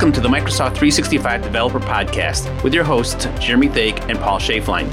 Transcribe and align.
Welcome 0.00 0.14
to 0.14 0.22
the 0.22 0.34
Microsoft 0.34 0.78
365 0.78 1.42
Developer 1.42 1.78
Podcast 1.78 2.64
with 2.64 2.72
your 2.72 2.84
hosts, 2.84 3.26
Jeremy 3.38 3.68
Thake 3.68 4.00
and 4.08 4.18
Paul 4.18 4.38
Schaeflein. 4.38 4.90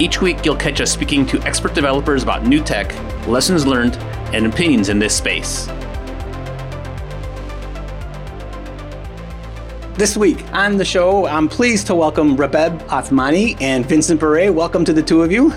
Each 0.00 0.20
week, 0.20 0.44
you'll 0.44 0.54
catch 0.54 0.80
us 0.80 0.92
speaking 0.92 1.26
to 1.26 1.42
expert 1.42 1.74
developers 1.74 2.22
about 2.22 2.46
new 2.46 2.62
tech, 2.62 2.94
lessons 3.26 3.66
learned, 3.66 3.96
and 4.32 4.46
opinions 4.46 4.88
in 4.88 5.00
this 5.00 5.16
space. 5.16 5.66
This 9.94 10.16
week 10.16 10.44
on 10.52 10.76
the 10.76 10.84
show, 10.84 11.26
I'm 11.26 11.48
pleased 11.48 11.88
to 11.88 11.96
welcome 11.96 12.36
Rabeb 12.36 12.86
Othmani 12.86 13.60
and 13.60 13.84
Vincent 13.84 14.20
Biret. 14.20 14.54
Welcome 14.54 14.84
to 14.84 14.92
the 14.92 15.02
two 15.02 15.22
of 15.22 15.32
you. 15.32 15.52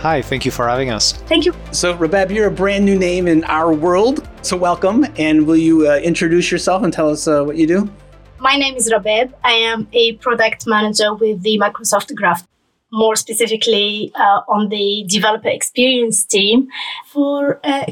Hi, 0.00 0.20
thank 0.20 0.44
you 0.44 0.50
for 0.50 0.68
having 0.68 0.90
us. 0.90 1.12
Thank 1.12 1.46
you. 1.46 1.54
So, 1.70 1.96
Rabeb, 1.96 2.30
you're 2.30 2.48
a 2.48 2.50
brand 2.50 2.84
new 2.84 2.98
name 2.98 3.26
in 3.26 3.42
our 3.44 3.72
world. 3.72 4.28
So, 4.42 4.54
welcome. 4.54 5.06
And 5.16 5.46
will 5.46 5.56
you 5.56 5.88
uh, 5.88 5.96
introduce 5.96 6.50
yourself 6.50 6.82
and 6.82 6.92
tell 6.92 7.08
us 7.08 7.26
uh, 7.26 7.42
what 7.42 7.56
you 7.56 7.66
do? 7.66 7.90
My 8.42 8.56
name 8.56 8.74
is 8.74 8.90
Rabeb. 8.90 9.32
I 9.44 9.52
am 9.52 9.86
a 9.92 10.14
product 10.14 10.66
manager 10.66 11.14
with 11.14 11.42
the 11.44 11.60
Microsoft 11.60 12.12
Graph, 12.16 12.44
more 12.90 13.14
specifically 13.14 14.10
uh, 14.16 14.40
on 14.48 14.68
the 14.68 15.04
developer 15.08 15.48
experience 15.48 16.24
team 16.24 16.66
for 17.06 17.60
uh, 17.62 17.84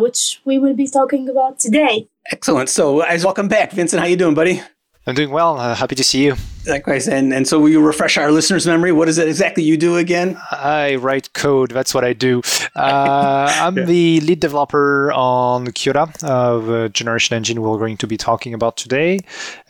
which 0.00 0.40
we 0.46 0.58
will 0.58 0.74
be 0.74 0.86
talking 0.86 1.28
about 1.28 1.58
today. 1.58 2.08
Excellent. 2.32 2.70
So, 2.70 3.00
as 3.00 3.26
welcome 3.26 3.48
back, 3.48 3.72
Vincent. 3.72 4.00
How 4.00 4.06
you 4.06 4.16
doing, 4.16 4.34
buddy? 4.34 4.62
I'm 5.06 5.14
doing 5.14 5.30
well. 5.30 5.58
Uh, 5.58 5.74
happy 5.74 5.94
to 5.94 6.04
see 6.04 6.24
you. 6.24 6.36
Likewise. 6.66 7.08
And, 7.08 7.32
and 7.32 7.48
so 7.48 7.58
will 7.58 7.70
you 7.70 7.80
refresh 7.80 8.18
our 8.18 8.30
listeners' 8.30 8.66
memory? 8.66 8.92
What 8.92 9.08
is 9.08 9.16
it 9.16 9.28
exactly 9.28 9.64
you 9.64 9.78
do 9.78 9.96
again? 9.96 10.38
I 10.50 10.96
write 10.96 11.32
code. 11.32 11.70
That's 11.70 11.94
what 11.94 12.04
I 12.04 12.12
do. 12.12 12.42
Uh, 12.76 13.50
I'm 13.60 13.76
yeah. 13.78 13.84
the 13.84 14.20
lead 14.20 14.40
developer 14.40 15.10
on 15.12 15.68
Kiota, 15.68 16.22
uh, 16.22 16.58
the 16.58 16.90
generation 16.90 17.34
engine 17.34 17.62
we're 17.62 17.78
going 17.78 17.96
to 17.96 18.06
be 18.06 18.18
talking 18.18 18.52
about 18.52 18.76
today. 18.76 19.20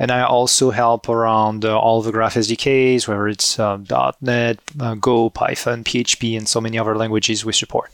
And 0.01 0.11
I 0.11 0.23
also 0.23 0.73
help 0.73 1.09
around 1.09 1.65
uh, 1.65 1.79
all 1.79 2.03
the 2.03 2.11
Graph 2.11 2.35
SDKs, 2.35 3.07
whether 3.07 3.29
it's 3.29 3.59
uh, 3.59 3.79
.NET, 4.21 4.59
uh, 4.81 4.95
Go, 4.97 5.31
Python, 5.31 5.85
PHP, 5.85 6.37
and 6.37 6.49
so 6.49 6.61
many 6.61 6.77
other 6.77 6.97
languages 6.97 7.45
we 7.45 7.53
support. 7.53 7.93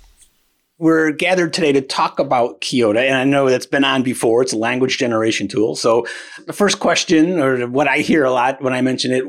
We're 0.78 1.10
gathered 1.12 1.54
today 1.54 1.72
to 1.72 1.80
talk 1.80 2.18
about 2.18 2.60
Kiota, 2.60 3.00
and 3.00 3.14
I 3.14 3.24
know 3.24 3.48
that's 3.48 3.64
been 3.64 3.84
on 3.84 4.02
before. 4.02 4.42
It's 4.42 4.52
a 4.52 4.58
language 4.58 4.98
generation 4.98 5.48
tool. 5.48 5.74
So, 5.74 6.06
the 6.46 6.52
first 6.52 6.80
question, 6.80 7.38
or 7.40 7.66
what 7.66 7.88
I 7.88 7.98
hear 7.98 8.24
a 8.24 8.30
lot 8.30 8.60
when 8.60 8.74
I 8.74 8.82
mention 8.82 9.10
it, 9.10 9.24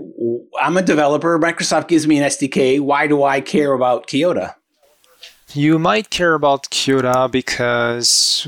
I'm 0.62 0.76
a 0.76 0.82
developer. 0.82 1.40
Microsoft 1.40 1.88
gives 1.88 2.06
me 2.06 2.18
an 2.18 2.26
SDK. 2.26 2.82
Why 2.82 3.08
do 3.08 3.24
I 3.24 3.40
care 3.40 3.72
about 3.72 4.08
Kiota? 4.08 4.56
You 5.54 5.80
might 5.80 6.10
care 6.10 6.34
about 6.34 6.64
Kiota 6.64 7.32
because 7.32 8.46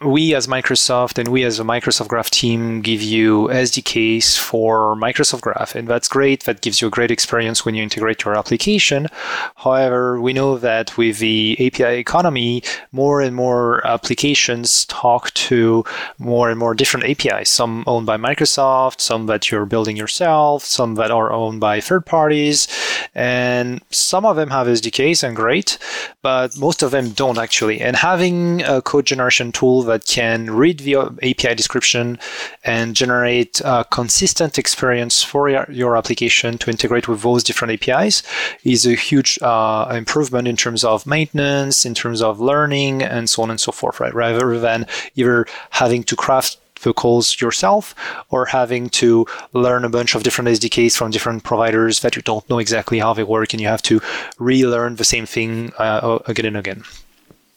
we 0.00 0.32
as 0.34 0.46
Microsoft 0.46 1.18
and 1.18 1.26
we 1.26 1.42
as 1.42 1.58
a 1.58 1.64
Microsoft 1.64 2.06
Graph 2.06 2.30
team 2.30 2.82
give 2.82 3.02
you 3.02 3.48
SDKs 3.48 4.38
for 4.38 4.94
Microsoft 4.94 5.40
Graph, 5.40 5.74
and 5.74 5.88
that's 5.88 6.06
great. 6.06 6.44
That 6.44 6.60
gives 6.60 6.80
you 6.80 6.86
a 6.86 6.90
great 6.90 7.10
experience 7.10 7.64
when 7.64 7.74
you 7.74 7.82
integrate 7.82 8.24
your 8.24 8.38
application. 8.38 9.08
However, 9.56 10.20
we 10.20 10.32
know 10.32 10.56
that 10.56 10.96
with 10.96 11.18
the 11.18 11.56
API 11.58 11.98
economy, 11.98 12.62
more 12.92 13.20
and 13.20 13.34
more 13.34 13.84
applications 13.84 14.84
talk 14.86 15.34
to 15.34 15.84
more 16.18 16.48
and 16.48 16.60
more 16.60 16.74
different 16.74 17.06
APIs. 17.06 17.50
Some 17.50 17.82
owned 17.88 18.06
by 18.06 18.16
Microsoft, 18.16 19.00
some 19.00 19.26
that 19.26 19.50
you're 19.50 19.66
building 19.66 19.96
yourself, 19.96 20.62
some 20.62 20.94
that 20.94 21.10
are 21.10 21.32
owned 21.32 21.58
by 21.58 21.80
third 21.80 22.06
parties, 22.06 22.68
and 23.16 23.82
some 23.90 24.24
of 24.24 24.36
them 24.36 24.50
have 24.50 24.68
SDKs 24.68 25.24
and 25.24 25.34
great, 25.34 25.76
but 26.22 26.56
most 26.58 26.82
of 26.82 26.90
them 26.90 27.10
don't 27.10 27.38
actually. 27.38 27.80
And 27.80 27.96
having 27.96 28.62
a 28.62 28.82
code 28.82 29.06
generation 29.06 29.52
tool 29.52 29.82
that 29.82 30.06
can 30.06 30.50
read 30.50 30.80
the 30.80 30.96
API 30.96 31.54
description 31.54 32.18
and 32.64 32.96
generate 32.96 33.60
a 33.64 33.84
consistent 33.90 34.58
experience 34.58 35.22
for 35.22 35.48
your, 35.48 35.66
your 35.70 35.96
application 35.96 36.58
to 36.58 36.70
integrate 36.70 37.08
with 37.08 37.22
those 37.22 37.44
different 37.44 37.72
APIs 37.72 38.22
is 38.64 38.86
a 38.86 38.94
huge 38.94 39.38
uh, 39.42 39.92
improvement 39.94 40.48
in 40.48 40.56
terms 40.56 40.84
of 40.84 41.06
maintenance, 41.06 41.84
in 41.84 41.94
terms 41.94 42.22
of 42.22 42.40
learning, 42.40 43.02
and 43.02 43.28
so 43.30 43.42
on 43.42 43.50
and 43.50 43.60
so 43.60 43.72
forth, 43.72 44.00
right? 44.00 44.14
Rather 44.14 44.58
than 44.58 44.86
either 45.16 45.46
having 45.70 46.02
to 46.04 46.16
craft 46.16 46.58
the 46.82 46.92
calls 46.92 47.40
yourself 47.40 47.94
or 48.30 48.46
having 48.46 48.88
to 48.90 49.26
learn 49.52 49.84
a 49.84 49.88
bunch 49.88 50.14
of 50.14 50.22
different 50.22 50.48
SDKs 50.48 50.96
from 50.96 51.10
different 51.10 51.44
providers 51.44 52.00
that 52.00 52.16
you 52.16 52.22
don't 52.22 52.48
know 52.50 52.58
exactly 52.58 52.98
how 52.98 53.14
they 53.14 53.24
work 53.24 53.52
and 53.52 53.60
you 53.60 53.68
have 53.68 53.82
to 53.82 54.00
relearn 54.38 54.96
the 54.96 55.04
same 55.04 55.26
thing 55.26 55.72
uh, 55.78 56.18
again 56.26 56.46
and 56.46 56.56
again. 56.56 56.82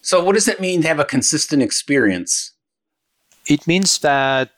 So, 0.02 0.24
what 0.24 0.36
does 0.36 0.46
that 0.46 0.62
mean 0.62 0.82
to 0.84 0.88
have 0.88 1.00
a 1.00 1.06
consistent 1.06 1.62
experience? 1.62 2.54
It 3.46 3.68
means 3.68 4.00
that 4.00 4.52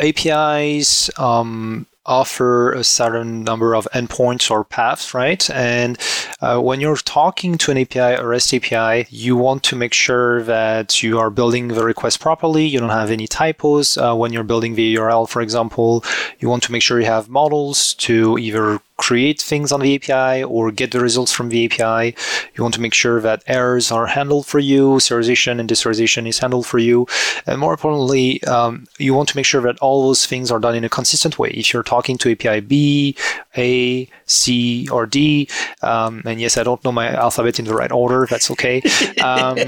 APIs 0.00 1.10
um, 1.18 1.86
offer 2.08 2.72
a 2.72 2.82
certain 2.82 3.44
number 3.44 3.76
of 3.76 3.86
endpoints 3.94 4.50
or 4.50 4.64
paths, 4.64 5.14
right? 5.14 5.48
And 5.50 5.98
uh, 6.40 6.58
when 6.60 6.80
you're 6.80 6.96
talking 6.96 7.58
to 7.58 7.70
an 7.70 7.78
API 7.78 8.20
or 8.20 8.28
REST 8.28 8.54
API, 8.54 9.06
you 9.10 9.36
want 9.36 9.62
to 9.64 9.76
make 9.76 9.92
sure 9.92 10.42
that 10.44 11.02
you 11.02 11.18
are 11.18 11.30
building 11.30 11.68
the 11.68 11.84
request 11.84 12.20
properly. 12.20 12.66
You 12.66 12.80
don't 12.80 12.88
have 12.88 13.10
any 13.10 13.26
typos 13.26 13.96
uh, 13.96 14.14
when 14.14 14.32
you're 14.32 14.42
building 14.42 14.74
the 14.74 14.96
URL, 14.96 15.28
for 15.28 15.42
example. 15.42 16.04
You 16.40 16.48
want 16.48 16.62
to 16.64 16.72
make 16.72 16.82
sure 16.82 16.98
you 16.98 17.06
have 17.06 17.28
models 17.28 17.94
to 17.94 18.38
either 18.38 18.80
create 18.98 19.40
things 19.40 19.72
on 19.72 19.80
the 19.80 19.94
API 19.94 20.42
or 20.44 20.70
get 20.70 20.90
the 20.90 21.00
results 21.00 21.32
from 21.32 21.48
the 21.48 21.64
API. 21.64 22.14
You 22.54 22.62
want 22.62 22.74
to 22.74 22.80
make 22.80 22.92
sure 22.92 23.20
that 23.20 23.42
errors 23.46 23.90
are 23.90 24.06
handled 24.06 24.46
for 24.46 24.58
you, 24.58 24.98
serialization 24.98 25.58
and 25.60 25.68
deserialization 25.68 26.28
is 26.28 26.38
handled 26.40 26.66
for 26.66 26.78
you. 26.78 27.06
And 27.46 27.58
more 27.58 27.72
importantly, 27.72 28.42
um, 28.44 28.86
you 28.98 29.14
want 29.14 29.28
to 29.30 29.36
make 29.36 29.46
sure 29.46 29.62
that 29.62 29.78
all 29.78 30.06
those 30.06 30.26
things 30.26 30.50
are 30.50 30.58
done 30.58 30.74
in 30.74 30.84
a 30.84 30.88
consistent 30.88 31.38
way. 31.38 31.50
If 31.50 31.72
you're 31.72 31.82
talking 31.82 32.18
to 32.18 32.32
API 32.32 32.60
B, 32.60 33.16
A, 33.56 34.08
C, 34.26 34.88
or 34.90 35.06
D, 35.06 35.48
um, 35.82 36.22
and 36.26 36.40
yes, 36.40 36.58
I 36.58 36.64
don't 36.64 36.84
know 36.84 36.92
my 36.92 37.08
alphabet 37.12 37.58
in 37.58 37.64
the 37.64 37.74
right 37.74 37.92
order, 37.92 38.26
that's 38.28 38.50
okay. 38.50 38.82
Um, 39.18 39.58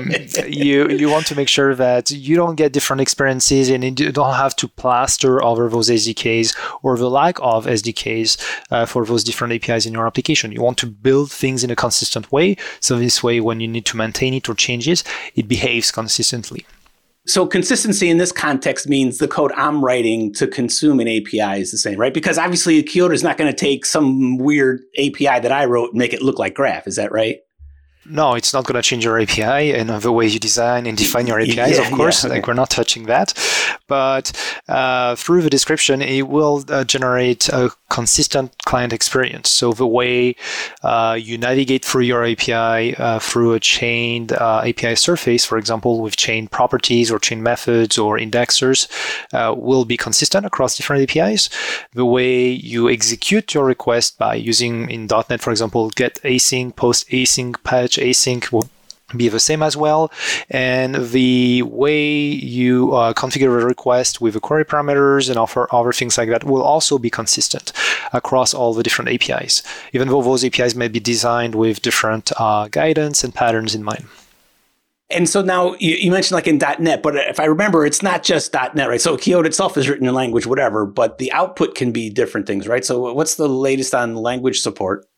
you, 0.47 0.89
you 0.89 1.11
want 1.11 1.27
to 1.27 1.35
make 1.35 1.49
sure 1.49 1.75
that 1.75 2.11
you 2.11 2.37
don't 2.37 2.55
get 2.55 2.73
different 2.73 3.03
experiences 3.03 3.69
and 3.69 3.83
you 3.85 4.13
don't 4.13 4.35
have 4.35 4.55
to 4.57 4.69
plaster 4.69 5.43
over 5.43 5.69
those 5.69 5.91
SDKs 5.91 6.57
or 6.83 6.97
the 6.97 7.11
lack 7.11 7.39
of 7.41 7.67
SDKs 7.67 8.41
uh, 8.71 8.87
for 8.87 9.05
those 9.05 9.20
those 9.21 9.25
different 9.25 9.53
APIs 9.53 9.87
in 9.87 9.93
your 9.93 10.07
application. 10.07 10.53
You 10.53 10.63
want 10.63 10.79
to 10.79 10.87
build 10.87 11.31
things 11.31 11.63
in 11.63 11.71
a 11.71 11.77
consistent 11.77 12.33
way. 12.33 12.57
So 12.81 12.99
this 12.99 13.23
way, 13.23 13.41
when 13.41 13.61
you 13.61 13.69
need 13.69 13.85
to 13.87 13.97
maintain 13.97 14.35
it 14.35 14.49
or 14.49 14.55
change 14.55 14.89
it, 14.89 15.03
it 15.35 15.47
behaves 15.47 15.91
consistently. 15.91 16.67
So 17.27 17.47
consistency 17.47 18.09
in 18.09 18.17
this 18.17 18.33
context 18.33 18.89
means 18.89 19.19
the 19.19 19.29
code 19.29 19.53
I'm 19.55 19.85
writing 19.85 20.33
to 20.35 20.47
consume 20.47 21.01
an 21.01 21.09
API 21.09 21.61
is 21.61 21.71
the 21.71 21.77
same, 21.77 21.99
right? 21.99 22.15
Because 22.15 22.39
obviously 22.39 22.83
Kiota 22.83 23.13
is 23.13 23.23
not 23.23 23.37
going 23.37 23.51
to 23.51 23.57
take 23.57 23.85
some 23.85 24.39
weird 24.39 24.81
API 24.99 25.41
that 25.41 25.53
I 25.53 25.67
wrote 25.67 25.91
and 25.91 25.99
make 25.99 26.15
it 26.15 26.23
look 26.23 26.39
like 26.39 26.55
Graph. 26.55 26.87
Is 26.87 26.97
that 26.97 27.13
right? 27.13 27.41
No, 28.07 28.35
it's 28.35 28.55
not 28.55 28.65
going 28.65 28.77
to 28.77 28.83
change 28.83 29.05
your 29.05 29.21
API 29.21 29.75
and 29.75 29.91
the 29.91 30.11
way 30.11 30.27
you 30.27 30.39
design 30.39 30.87
and 30.87 30.97
define 30.97 31.27
your 31.27 31.39
APIs, 31.39 31.77
yeah, 31.77 31.87
of 31.87 31.93
course. 31.93 32.25
Yeah, 32.25 32.31
okay. 32.31 32.39
Like 32.39 32.49
we're 32.49 32.55
not 32.55 32.71
touching 32.71 33.05
that. 33.05 33.35
But 33.91 34.31
uh, 34.69 35.17
through 35.17 35.43
the 35.43 35.51
description, 35.51 36.01
it 36.01 36.29
will 36.29 36.65
uh, 36.69 36.85
generate 36.85 37.49
a 37.49 37.73
consistent 37.89 38.55
client 38.65 38.93
experience. 38.93 39.51
So 39.51 39.73
the 39.73 39.87
way 39.87 40.37
uh, 40.85 41.19
you 41.21 41.37
navigate 41.37 41.85
through 41.85 42.05
your 42.05 42.25
API 42.25 42.95
uh, 42.95 43.19
through 43.19 43.55
a 43.55 43.59
chained 43.59 44.33
uh, 44.33 44.63
API 44.65 44.95
surface, 44.95 45.45
for 45.45 45.59
example, 45.59 46.01
with 46.01 46.17
chained 46.17 46.53
properties 46.53 47.11
or 47.11 47.19
chain 47.19 47.43
methods 47.43 47.99
or 47.99 48.17
indexers, 48.17 48.87
uh, 49.33 49.53
will 49.57 49.85
be 49.85 49.97
consistent 49.97 50.47
across 50.47 50.77
different 50.77 51.03
APIs. 51.03 51.51
The 51.93 52.07
way 52.07 52.49
you 52.49 52.89
execute 52.89 53.55
your 53.55 53.65
request 53.65 54.19
by 54.19 54.37
using 54.37 54.89
in 54.89 55.09
.NET, 55.09 55.41
for 55.41 55.51
example, 55.51 55.91
get 55.91 56.23
async, 56.23 56.77
post 56.77 57.09
async, 57.09 57.61
patch 57.65 57.97
async 57.97 58.53
will 58.53 58.71
be 59.17 59.29
the 59.29 59.41
same 59.41 59.63
as 59.63 59.77
well. 59.77 60.11
And 60.49 60.95
the 60.95 61.63
way 61.63 62.13
you 62.17 62.95
uh, 62.95 63.13
configure 63.13 63.63
a 63.63 63.67
request 63.67 64.21
with 64.21 64.35
the 64.35 64.41
query 64.41 64.65
parameters 64.65 65.29
and 65.29 65.39
offer 65.39 65.69
other 65.73 65.93
things 65.93 66.19
like 66.19 66.29
that 66.29 66.45
will 66.45 66.63
also 66.63 66.99
be 66.99 67.11
consistent 67.11 67.73
across 68.13 68.55
all 68.55 68.75
the 68.75 68.83
different 68.83 69.11
APIs, 69.11 69.63
even 69.93 70.09
though 70.09 70.23
those 70.23 70.45
APIs 70.45 70.75
may 70.75 70.89
be 70.89 71.01
designed 71.01 71.55
with 71.55 71.83
different 71.83 72.33
uh, 72.39 72.69
guidance 72.69 73.25
and 73.25 73.35
patterns 73.35 73.75
in 73.75 73.83
mind. 73.83 74.07
And 75.11 75.29
so 75.29 75.43
now 75.43 75.75
you, 75.81 75.97
you, 75.97 76.11
mentioned 76.13 76.37
like 76.37 76.47
in 76.47 76.59
.NET, 76.59 77.03
but 77.03 77.17
if 77.17 77.41
I 77.41 77.47
remember, 77.47 77.85
it's 77.85 78.03
not 78.03 78.23
just 78.23 78.55
.NET, 78.55 78.89
right? 78.89 79.01
So 79.01 79.17
Kiota 79.17 79.47
itself 79.47 79.77
is 79.77 79.89
written 79.89 80.07
in 80.07 80.15
language, 80.15 80.47
whatever, 80.47 80.87
but 80.87 81.19
the 81.19 81.33
output 81.33 81.75
can 81.75 81.91
be 81.91 82.11
different 82.11 82.47
things, 82.47 82.69
right? 82.69 82.85
So 82.85 83.13
what's 83.13 83.35
the 83.35 83.49
latest 83.49 83.93
on 83.93 84.15
language 84.15 84.61
support? 84.61 85.10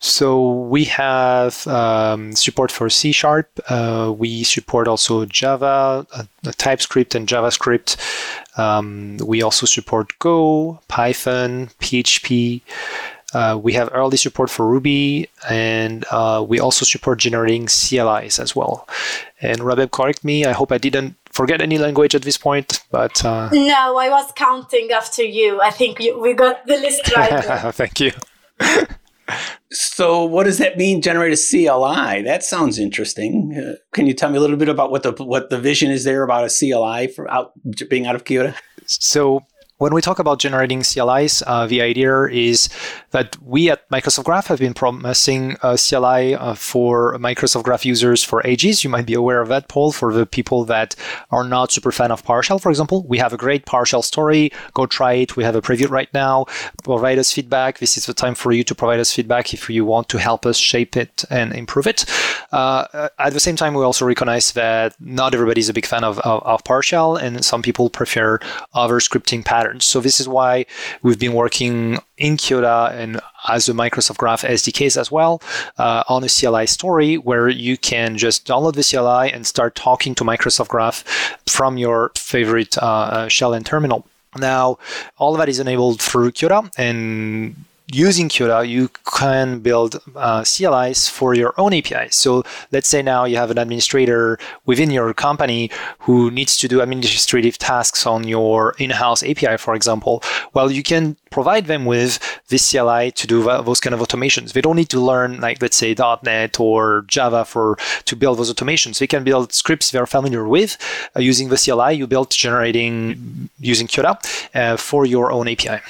So 0.00 0.50
we 0.50 0.84
have 0.84 1.66
um, 1.66 2.32
support 2.32 2.72
for 2.72 2.88
C 2.88 3.12
Sharp. 3.12 3.48
Uh, 3.68 4.12
we 4.16 4.44
support 4.44 4.88
also 4.88 5.26
Java, 5.26 6.06
uh, 6.12 6.24
TypeScript, 6.56 7.14
and 7.14 7.28
JavaScript. 7.28 7.98
Um, 8.58 9.18
we 9.18 9.42
also 9.42 9.66
support 9.66 10.18
Go, 10.18 10.80
Python, 10.88 11.68
PHP. 11.80 12.62
Uh, 13.34 13.60
we 13.62 13.74
have 13.74 13.90
early 13.92 14.16
support 14.16 14.48
for 14.48 14.66
Ruby, 14.66 15.28
and 15.48 16.06
uh, 16.10 16.44
we 16.48 16.58
also 16.58 16.86
support 16.86 17.18
generating 17.18 17.66
CLIs 17.66 18.40
as 18.40 18.56
well. 18.56 18.88
And 19.42 19.58
Rabeb, 19.58 19.90
correct 19.90 20.24
me. 20.24 20.46
I 20.46 20.52
hope 20.52 20.72
I 20.72 20.78
didn't 20.78 21.14
forget 21.30 21.60
any 21.60 21.76
language 21.76 22.14
at 22.14 22.22
this 22.22 22.38
point, 22.38 22.82
but 22.90 23.22
uh... 23.24 23.50
no, 23.52 23.98
I 23.98 24.08
was 24.08 24.32
counting 24.34 24.90
after 24.92 25.22
you. 25.22 25.60
I 25.60 25.70
think 25.70 26.00
you, 26.00 26.18
we 26.18 26.32
got 26.32 26.66
the 26.66 26.78
list 26.78 27.14
right. 27.14 27.74
Thank 27.74 28.00
you. 28.00 28.12
so, 29.70 30.24
what 30.24 30.44
does 30.44 30.58
that 30.58 30.76
mean? 30.76 31.02
Generate 31.02 31.32
a 31.32 31.36
CLI? 31.36 32.22
That 32.22 32.42
sounds 32.42 32.78
interesting. 32.78 33.54
Uh, 33.56 33.76
can 33.92 34.06
you 34.06 34.14
tell 34.14 34.30
me 34.30 34.38
a 34.38 34.40
little 34.40 34.56
bit 34.56 34.68
about 34.68 34.90
what 34.90 35.02
the 35.02 35.12
what 35.24 35.50
the 35.50 35.58
vision 35.58 35.90
is 35.90 36.04
there 36.04 36.22
about 36.22 36.44
a 36.44 36.48
CLI 36.48 37.08
for 37.08 37.30
out 37.30 37.52
being 37.88 38.06
out 38.06 38.14
of 38.14 38.24
Kiota? 38.24 38.54
So, 38.86 39.40
when 39.80 39.94
we 39.94 40.02
talk 40.02 40.18
about 40.18 40.38
generating 40.38 40.82
CLIs, 40.82 41.42
uh, 41.46 41.66
the 41.66 41.80
idea 41.80 42.24
is 42.24 42.68
that 43.12 43.34
we 43.42 43.70
at 43.70 43.88
Microsoft 43.88 44.24
Graph 44.24 44.48
have 44.48 44.58
been 44.58 44.74
promising 44.74 45.56
a 45.62 45.78
CLI 45.78 46.34
uh, 46.34 46.54
for 46.54 47.16
Microsoft 47.16 47.62
Graph 47.62 47.86
users 47.86 48.22
for 48.22 48.46
ages. 48.46 48.84
You 48.84 48.90
might 48.90 49.06
be 49.06 49.14
aware 49.14 49.40
of 49.40 49.48
that, 49.48 49.68
Paul, 49.68 49.90
for 49.90 50.12
the 50.12 50.26
people 50.26 50.66
that 50.66 50.94
are 51.30 51.44
not 51.44 51.72
super 51.72 51.92
fan 51.92 52.12
of 52.12 52.22
PowerShell, 52.22 52.60
for 52.60 52.68
example. 52.68 53.06
We 53.08 53.16
have 53.16 53.32
a 53.32 53.38
great 53.38 53.64
PowerShell 53.64 54.04
story. 54.04 54.52
Go 54.74 54.84
try 54.84 55.14
it. 55.14 55.34
We 55.34 55.44
have 55.44 55.56
a 55.56 55.62
preview 55.62 55.88
right 55.88 56.12
now. 56.12 56.44
Provide 56.84 57.18
us 57.18 57.32
feedback. 57.32 57.78
This 57.78 57.96
is 57.96 58.04
the 58.04 58.12
time 58.12 58.34
for 58.34 58.52
you 58.52 58.62
to 58.64 58.74
provide 58.74 59.00
us 59.00 59.14
feedback 59.14 59.54
if 59.54 59.70
you 59.70 59.86
want 59.86 60.10
to 60.10 60.18
help 60.18 60.44
us 60.44 60.58
shape 60.58 60.94
it 60.94 61.24
and 61.30 61.54
improve 61.54 61.86
it. 61.86 62.04
Uh, 62.52 63.08
at 63.18 63.32
the 63.32 63.40
same 63.40 63.56
time, 63.56 63.72
we 63.72 63.82
also 63.82 64.04
recognize 64.04 64.52
that 64.52 64.94
not 65.00 65.32
everybody 65.32 65.62
is 65.62 65.70
a 65.70 65.72
big 65.72 65.86
fan 65.86 66.04
of, 66.04 66.18
of, 66.18 66.42
of 66.42 66.64
PowerShell, 66.64 67.18
and 67.18 67.42
some 67.42 67.62
people 67.62 67.88
prefer 67.88 68.38
other 68.74 68.96
scripting 68.96 69.42
patterns 69.42 69.69
So 69.78 70.00
this 70.00 70.20
is 70.20 70.28
why 70.28 70.66
we've 71.02 71.18
been 71.18 71.34
working 71.34 71.98
in 72.18 72.36
Kiota 72.36 72.92
and 72.92 73.20
as 73.48 73.68
a 73.68 73.72
Microsoft 73.72 74.18
Graph 74.18 74.42
SDKs 74.42 74.96
as 74.96 75.10
well 75.10 75.42
uh, 75.78 76.02
on 76.08 76.24
a 76.24 76.28
CLI 76.28 76.66
story 76.66 77.16
where 77.16 77.48
you 77.48 77.76
can 77.76 78.16
just 78.18 78.46
download 78.46 78.74
the 78.74 78.84
CLI 78.84 79.32
and 79.32 79.46
start 79.46 79.74
talking 79.74 80.14
to 80.16 80.24
Microsoft 80.24 80.68
Graph 80.68 81.04
from 81.46 81.78
your 81.78 82.12
favorite 82.16 82.76
uh, 82.78 82.86
uh 82.86 83.28
shell 83.28 83.54
and 83.54 83.64
terminal. 83.64 84.06
Now, 84.36 84.78
all 85.18 85.34
of 85.34 85.38
that 85.38 85.48
is 85.48 85.58
enabled 85.58 86.00
through 86.00 86.32
Kiota 86.32 86.70
and 86.78 87.64
using 87.92 88.28
Kiota, 88.28 88.68
you 88.68 88.88
can 89.04 89.60
build 89.60 90.00
uh, 90.16 90.42
CLIs 90.42 91.08
for 91.08 91.34
your 91.34 91.54
own 91.58 91.72
APIs. 91.72 92.16
So 92.16 92.44
let's 92.72 92.88
say 92.88 93.02
now 93.02 93.24
you 93.24 93.36
have 93.36 93.50
an 93.50 93.58
administrator 93.58 94.38
within 94.66 94.90
your 94.90 95.12
company 95.14 95.70
who 96.00 96.30
needs 96.30 96.56
to 96.58 96.68
do 96.68 96.80
administrative 96.80 97.58
tasks 97.58 98.06
on 98.06 98.26
your 98.26 98.74
in-house 98.78 99.22
API, 99.22 99.56
for 99.56 99.74
example. 99.74 100.22
Well, 100.54 100.70
you 100.70 100.82
can 100.82 101.16
provide 101.30 101.66
them 101.66 101.84
with 101.84 102.18
this 102.48 102.70
CLI 102.70 103.12
to 103.12 103.26
do 103.26 103.42
those 103.42 103.80
kind 103.80 103.94
of 103.94 104.00
automations. 104.00 104.52
They 104.52 104.60
don't 104.60 104.76
need 104.76 104.90
to 104.90 105.00
learn, 105.00 105.40
like 105.40 105.62
let's 105.62 105.76
say 105.76 105.94
.NET 106.22 106.58
or 106.60 107.04
Java 107.06 107.44
for 107.44 107.76
to 108.04 108.16
build 108.16 108.38
those 108.38 108.52
automations. 108.52 108.98
They 108.98 109.06
can 109.06 109.24
build 109.24 109.52
scripts 109.52 109.90
they're 109.90 110.06
familiar 110.06 110.46
with 110.46 110.76
uh, 111.16 111.20
using 111.20 111.48
the 111.48 111.56
CLI 111.56 111.94
you 111.94 112.06
built 112.06 112.30
generating 112.30 113.48
using 113.58 113.86
Kiota 113.86 114.18
uh, 114.54 114.76
for 114.76 115.06
your 115.06 115.32
own 115.32 115.48
API 115.48 115.80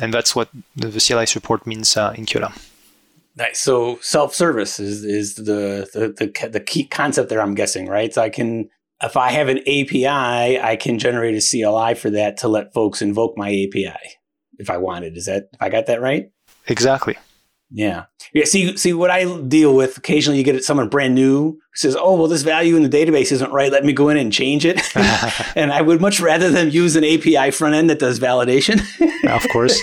and 0.00 0.12
that's 0.12 0.34
what 0.34 0.48
the, 0.76 0.90
CLI 1.00 1.26
support 1.26 1.66
means 1.66 1.96
uh, 1.96 2.14
in 2.16 2.26
Kiota. 2.26 2.56
Nice. 3.36 3.58
So 3.58 3.98
self-service 4.00 4.78
is 4.78 5.04
is 5.04 5.34
the, 5.34 5.88
the 5.92 6.14
the 6.16 6.48
the 6.48 6.60
key 6.60 6.86
concept 6.86 7.28
there. 7.28 7.40
I'm 7.40 7.54
guessing, 7.54 7.88
right? 7.88 8.14
So 8.14 8.22
I 8.22 8.30
can, 8.30 8.68
if 9.02 9.16
I 9.16 9.30
have 9.30 9.48
an 9.48 9.58
API, 9.58 10.60
I 10.60 10.76
can 10.76 10.98
generate 10.98 11.34
a 11.34 11.44
CLI 11.44 11.94
for 11.94 12.10
that 12.10 12.36
to 12.38 12.48
let 12.48 12.72
folks 12.72 13.02
invoke 13.02 13.36
my 13.36 13.48
API 13.48 13.98
if 14.58 14.70
I 14.70 14.76
wanted. 14.76 15.16
Is 15.16 15.26
that 15.26 15.48
if 15.52 15.60
I 15.60 15.68
got 15.68 15.86
that 15.86 16.00
right? 16.00 16.30
Exactly. 16.68 17.16
Yeah. 17.70 18.04
Yeah. 18.32 18.44
See, 18.44 18.76
see 18.76 18.92
what 18.92 19.10
I 19.10 19.40
deal 19.40 19.74
with 19.74 19.96
occasionally 19.96 20.38
you 20.38 20.44
get 20.44 20.62
someone 20.64 20.88
brand 20.88 21.14
new 21.14 21.52
who 21.52 21.60
says, 21.74 21.96
Oh, 21.98 22.14
well, 22.14 22.28
this 22.28 22.42
value 22.42 22.76
in 22.76 22.82
the 22.82 22.88
database 22.88 23.32
isn't 23.32 23.52
right. 23.52 23.72
Let 23.72 23.84
me 23.84 23.92
go 23.92 24.08
in 24.08 24.16
and 24.16 24.32
change 24.32 24.64
it. 24.64 24.80
and 25.56 25.72
I 25.72 25.82
would 25.82 26.00
much 26.00 26.20
rather 26.20 26.50
them 26.50 26.68
use 26.68 26.96
an 26.96 27.04
API 27.04 27.50
front 27.50 27.74
end 27.74 27.90
that 27.90 27.98
does 27.98 28.20
validation. 28.20 28.80
of 29.28 29.46
course. 29.50 29.80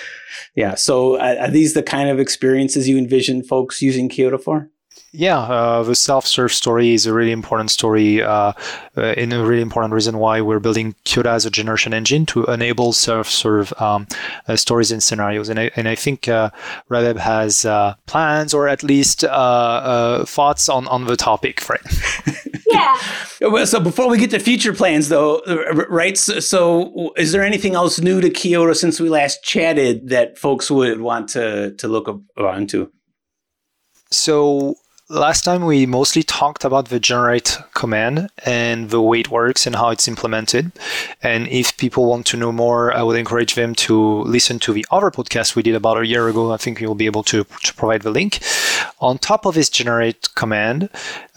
yeah. 0.54 0.74
So 0.74 1.16
uh, 1.16 1.36
are 1.40 1.50
these 1.50 1.74
the 1.74 1.82
kind 1.82 2.10
of 2.10 2.20
experiences 2.20 2.88
you 2.88 2.98
envision 2.98 3.42
folks 3.42 3.80
using 3.80 4.08
Kiota 4.08 4.42
for? 4.42 4.70
Yeah, 5.12 5.38
uh, 5.38 5.82
the 5.82 5.96
self-serve 5.96 6.52
story 6.52 6.94
is 6.94 7.04
a 7.04 7.12
really 7.12 7.32
important 7.32 7.72
story, 7.72 8.22
uh, 8.22 8.52
uh, 8.96 9.00
and 9.00 9.32
a 9.32 9.44
really 9.44 9.60
important 9.60 9.92
reason 9.92 10.18
why 10.18 10.40
we're 10.40 10.60
building 10.60 10.94
Kiota 11.04 11.30
as 11.30 11.44
a 11.44 11.50
generation 11.50 11.92
engine 11.92 12.26
to 12.26 12.44
enable 12.44 12.92
self-serve 12.92 13.72
um, 13.80 14.06
uh, 14.46 14.54
stories 14.54 14.92
and 14.92 15.02
scenarios. 15.02 15.48
And 15.48 15.58
I, 15.58 15.72
and 15.74 15.88
I 15.88 15.96
think 15.96 16.28
uh, 16.28 16.50
Rabeb 16.88 17.16
has 17.16 17.64
uh, 17.64 17.94
plans 18.06 18.54
or 18.54 18.68
at 18.68 18.84
least 18.84 19.22
thoughts 19.22 20.68
on, 20.68 20.86
on 20.86 21.06
the 21.06 21.16
topic, 21.16 21.68
right? 21.68 21.82
yeah. 22.70 22.96
Well, 23.40 23.66
so 23.66 23.80
before 23.80 24.08
we 24.08 24.16
get 24.16 24.30
to 24.30 24.38
future 24.38 24.72
plans, 24.72 25.08
though, 25.08 25.42
right? 25.88 26.16
So, 26.16 26.38
so, 26.38 27.12
is 27.16 27.32
there 27.32 27.42
anything 27.42 27.74
else 27.74 27.98
new 27.98 28.20
to 28.20 28.30
Kiota 28.30 28.76
since 28.76 29.00
we 29.00 29.08
last 29.08 29.42
chatted 29.42 30.10
that 30.10 30.38
folks 30.38 30.70
would 30.70 31.00
want 31.00 31.30
to 31.30 31.74
to 31.78 31.88
look 31.88 32.08
onto? 32.36 32.92
So 34.12 34.76
Last 35.10 35.42
time 35.42 35.64
we 35.64 35.86
mostly 35.86 36.22
talked 36.22 36.64
about 36.64 36.88
the 36.88 37.00
generate 37.00 37.58
command 37.74 38.30
and 38.46 38.90
the 38.90 39.02
way 39.02 39.18
it 39.18 39.28
works 39.28 39.66
and 39.66 39.74
how 39.74 39.90
it's 39.90 40.06
implemented. 40.06 40.70
And 41.20 41.48
if 41.48 41.76
people 41.76 42.06
want 42.06 42.26
to 42.26 42.36
know 42.36 42.52
more, 42.52 42.94
I 42.94 43.02
would 43.02 43.18
encourage 43.18 43.56
them 43.56 43.74
to 43.86 44.22
listen 44.22 44.60
to 44.60 44.72
the 44.72 44.86
other 44.92 45.10
podcast 45.10 45.56
we 45.56 45.64
did 45.64 45.74
about 45.74 45.98
a 45.98 46.06
year 46.06 46.28
ago. 46.28 46.52
I 46.52 46.58
think 46.58 46.80
you'll 46.80 46.94
be 46.94 47.06
able 47.06 47.24
to, 47.24 47.42
to 47.42 47.74
provide 47.74 48.02
the 48.02 48.12
link. 48.12 48.38
On 49.00 49.18
top 49.18 49.46
of 49.46 49.54
this 49.54 49.68
generate 49.68 50.34
command, 50.34 50.88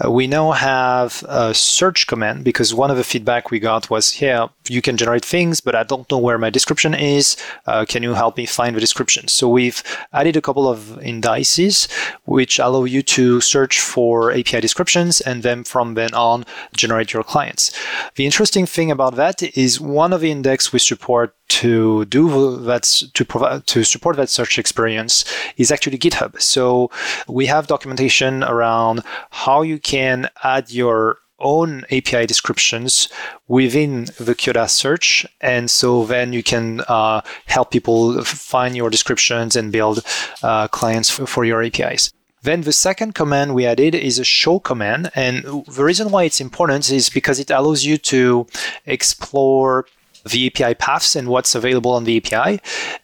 uh, 0.03 0.11
we 0.11 0.27
now 0.27 0.51
have 0.51 1.23
a 1.27 1.53
search 1.53 2.07
command 2.07 2.43
because 2.43 2.73
one 2.73 2.91
of 2.91 2.97
the 2.97 3.03
feedback 3.03 3.49
we 3.49 3.59
got 3.59 3.89
was, 3.89 4.21
yeah, 4.21 4.47
you 4.69 4.81
can 4.81 4.97
generate 4.97 5.25
things, 5.25 5.61
but 5.61 5.75
I 5.75 5.83
don't 5.83 6.09
know 6.11 6.17
where 6.17 6.37
my 6.37 6.49
description 6.49 6.93
is. 6.93 7.37
Uh, 7.65 7.85
can 7.87 8.03
you 8.03 8.13
help 8.13 8.37
me 8.37 8.45
find 8.45 8.75
the 8.75 8.79
description? 8.79 9.27
So 9.27 9.49
we've 9.49 9.81
added 10.13 10.37
a 10.37 10.41
couple 10.41 10.67
of 10.67 11.01
indices 11.01 11.87
which 12.25 12.59
allow 12.59 12.83
you 12.83 13.01
to 13.03 13.41
search 13.41 13.63
search 13.63 13.79
for 13.79 14.31
API 14.31 14.59
descriptions 14.59 15.21
and 15.21 15.41
then 15.41 15.63
from 15.63 15.93
then 15.93 16.13
on 16.13 16.43
generate 16.75 17.13
your 17.13 17.23
clients. 17.23 17.71
The 18.15 18.25
interesting 18.25 18.65
thing 18.65 18.91
about 18.91 19.15
that 19.15 19.41
is 19.57 19.79
one 19.79 20.11
of 20.13 20.21
the 20.21 20.31
index 20.31 20.73
we 20.73 20.79
support 20.79 21.33
to 21.49 22.05
do 22.05 22.57
that 22.57 22.83
to 23.13 23.25
provide 23.25 23.67
to 23.67 23.83
support 23.83 24.15
that 24.17 24.29
search 24.29 24.57
experience 24.57 25.25
is 25.57 25.71
actually 25.71 25.97
GitHub. 25.97 26.41
So 26.41 26.89
we 27.27 27.45
have 27.45 27.67
documentation 27.67 28.43
around 28.43 29.01
how 29.29 29.61
you 29.61 29.79
can 29.79 30.29
add 30.43 30.71
your 30.71 31.19
own 31.39 31.83
API 31.91 32.25
descriptions 32.25 33.09
within 33.47 34.05
the 34.17 34.33
Kiota 34.33 34.69
search. 34.69 35.25
And 35.41 35.69
so 35.69 36.05
then 36.05 36.33
you 36.33 36.41
can 36.41 36.81
uh, 36.87 37.21
help 37.45 37.71
people 37.71 38.23
find 38.23 38.75
your 38.75 38.89
descriptions 38.89 39.55
and 39.55 39.71
build 39.71 40.03
uh, 40.41 40.67
clients 40.69 41.09
for 41.09 41.45
your 41.45 41.61
APIs. 41.61 42.11
Then 42.43 42.61
the 42.61 42.73
second 42.73 43.15
command 43.15 43.55
we 43.55 43.65
added 43.65 43.95
is 43.95 44.19
a 44.19 44.25
show 44.25 44.59
command. 44.59 45.11
And 45.15 45.43
the 45.67 45.83
reason 45.83 46.11
why 46.11 46.23
it's 46.23 46.41
important 46.41 46.89
is 46.91 47.09
because 47.09 47.39
it 47.39 47.49
allows 47.49 47.85
you 47.85 47.97
to 47.97 48.47
explore 48.85 49.85
the 50.25 50.47
API 50.47 50.73
paths 50.75 51.15
and 51.15 51.27
what's 51.27 51.55
available 51.55 51.91
on 51.91 52.03
the 52.03 52.17
API. 52.17 52.61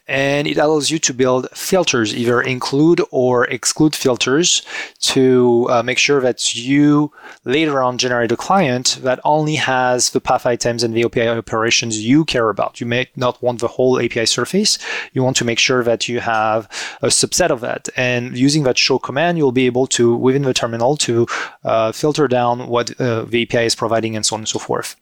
And 0.08 0.48
it 0.48 0.56
allows 0.56 0.90
you 0.90 0.98
to 1.00 1.14
build 1.14 1.48
filters, 1.50 2.14
either 2.14 2.40
include 2.40 3.00
or 3.10 3.44
exclude 3.44 3.94
filters 3.94 4.62
to 5.00 5.66
uh, 5.70 5.82
make 5.82 5.98
sure 5.98 6.20
that 6.20 6.54
you 6.54 7.12
later 7.44 7.82
on 7.82 7.98
generate 7.98 8.32
a 8.32 8.36
client 8.36 8.98
that 9.02 9.20
only 9.24 9.56
has 9.56 10.10
the 10.10 10.20
path 10.20 10.46
items 10.46 10.82
and 10.82 10.94
the 10.94 11.04
API 11.04 11.28
operations 11.28 12.04
you 12.04 12.24
care 12.24 12.48
about. 12.48 12.80
You 12.80 12.86
may 12.86 13.08
not 13.16 13.42
want 13.42 13.60
the 13.60 13.68
whole 13.68 14.00
API 14.00 14.26
surface. 14.26 14.78
You 15.12 15.22
want 15.22 15.36
to 15.36 15.44
make 15.44 15.58
sure 15.58 15.84
that 15.84 16.08
you 16.08 16.20
have 16.20 16.66
a 17.02 17.08
subset 17.08 17.50
of 17.50 17.60
that. 17.60 17.88
And 17.96 18.36
using 18.36 18.64
that 18.64 18.78
show 18.78 18.98
command, 18.98 19.38
you'll 19.38 19.52
be 19.52 19.66
able 19.66 19.86
to, 19.88 20.14
within 20.16 20.42
the 20.42 20.54
terminal, 20.54 20.96
to 20.98 21.26
uh, 21.64 21.92
filter 21.92 22.26
down 22.28 22.68
what 22.68 22.98
uh, 23.00 23.24
the 23.24 23.42
API 23.42 23.66
is 23.66 23.74
providing 23.74 24.16
and 24.16 24.24
so 24.24 24.34
on 24.34 24.40
and 24.40 24.48
so 24.48 24.58
forth 24.58 24.96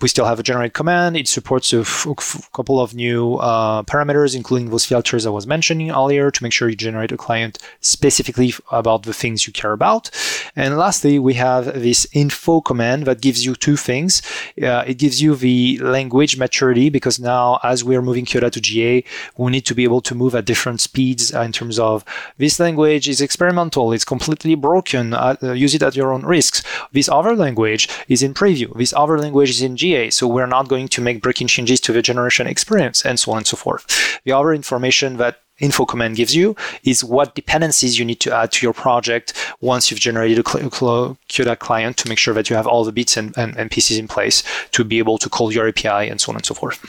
we 0.00 0.08
still 0.08 0.24
have 0.24 0.40
a 0.40 0.42
generate 0.42 0.74
command. 0.74 1.16
It 1.16 1.28
supports 1.28 1.72
a 1.72 1.80
f- 1.80 2.06
f- 2.06 2.50
couple 2.52 2.80
of 2.80 2.94
new 2.94 3.34
uh, 3.36 3.84
parameters, 3.84 4.34
including 4.34 4.70
those 4.70 4.84
filters 4.84 5.24
I 5.24 5.30
was 5.30 5.46
mentioning 5.46 5.92
earlier 5.92 6.32
to 6.32 6.42
make 6.42 6.52
sure 6.52 6.68
you 6.68 6.74
generate 6.74 7.12
a 7.12 7.16
client 7.16 7.58
specifically 7.80 8.52
about 8.72 9.04
the 9.04 9.14
things 9.14 9.46
you 9.46 9.52
care 9.52 9.72
about. 9.72 10.10
And 10.56 10.76
lastly, 10.76 11.20
we 11.20 11.34
have 11.34 11.66
this 11.66 12.08
info 12.12 12.60
command 12.60 13.04
that 13.04 13.20
gives 13.20 13.46
you 13.46 13.54
two 13.54 13.76
things. 13.76 14.20
Uh, 14.60 14.82
it 14.86 14.94
gives 14.94 15.22
you 15.22 15.36
the 15.36 15.78
language 15.78 16.36
maturity 16.36 16.90
because 16.90 17.20
now, 17.20 17.60
as 17.62 17.84
we 17.84 17.94
are 17.94 18.02
moving 18.02 18.24
Kiota 18.24 18.50
to 18.50 18.60
GA, 18.60 19.04
we 19.36 19.52
need 19.52 19.66
to 19.66 19.74
be 19.76 19.84
able 19.84 20.00
to 20.00 20.14
move 20.14 20.34
at 20.34 20.44
different 20.44 20.80
speeds 20.80 21.32
uh, 21.32 21.42
in 21.42 21.52
terms 21.52 21.78
of 21.78 22.04
this 22.36 22.58
language 22.58 23.08
is 23.08 23.20
experimental, 23.20 23.92
it's 23.92 24.04
completely 24.04 24.56
broken, 24.56 25.14
uh, 25.14 25.36
use 25.42 25.74
it 25.74 25.82
at 25.84 25.94
your 25.94 26.12
own 26.12 26.24
risks. 26.26 26.64
This 26.90 27.08
other 27.08 27.36
language 27.36 27.88
is 28.08 28.24
in 28.24 28.34
preview. 28.34 28.76
This 28.76 28.92
other 28.92 29.18
language 29.18 29.50
is 29.50 29.62
in 29.62 29.67
GA, 29.76 30.10
so 30.10 30.26
we're 30.26 30.46
not 30.46 30.68
going 30.68 30.88
to 30.88 31.00
make 31.00 31.22
breaking 31.22 31.48
changes 31.48 31.80
to 31.80 31.92
the 31.92 32.02
generation 32.02 32.46
experience, 32.46 33.04
and 33.04 33.18
so 33.18 33.32
on 33.32 33.38
and 33.38 33.46
so 33.46 33.56
forth. 33.56 34.20
The 34.24 34.32
other 34.32 34.52
information 34.52 35.16
that 35.16 35.40
info 35.60 35.84
command 35.84 36.16
gives 36.16 36.34
you 36.34 36.54
is 36.84 37.02
what 37.02 37.34
dependencies 37.34 37.98
you 37.98 38.04
need 38.04 38.20
to 38.20 38.34
add 38.34 38.52
to 38.52 38.64
your 38.64 38.72
project 38.72 39.34
once 39.60 39.90
you've 39.90 40.00
generated 40.00 40.38
a 40.38 40.42
Kiota 40.42 41.58
client 41.58 41.96
to 41.96 42.08
make 42.08 42.18
sure 42.18 42.34
that 42.34 42.48
you 42.48 42.56
have 42.56 42.66
all 42.66 42.84
the 42.84 42.92
bits 42.92 43.16
and, 43.16 43.36
and, 43.36 43.56
and 43.56 43.70
pieces 43.70 43.98
in 43.98 44.08
place 44.08 44.42
to 44.70 44.84
be 44.84 44.98
able 44.98 45.18
to 45.18 45.28
call 45.28 45.52
your 45.52 45.68
API 45.68 46.08
and 46.08 46.20
so 46.20 46.30
on 46.30 46.36
and 46.36 46.46
so 46.46 46.54
forth. 46.54 46.84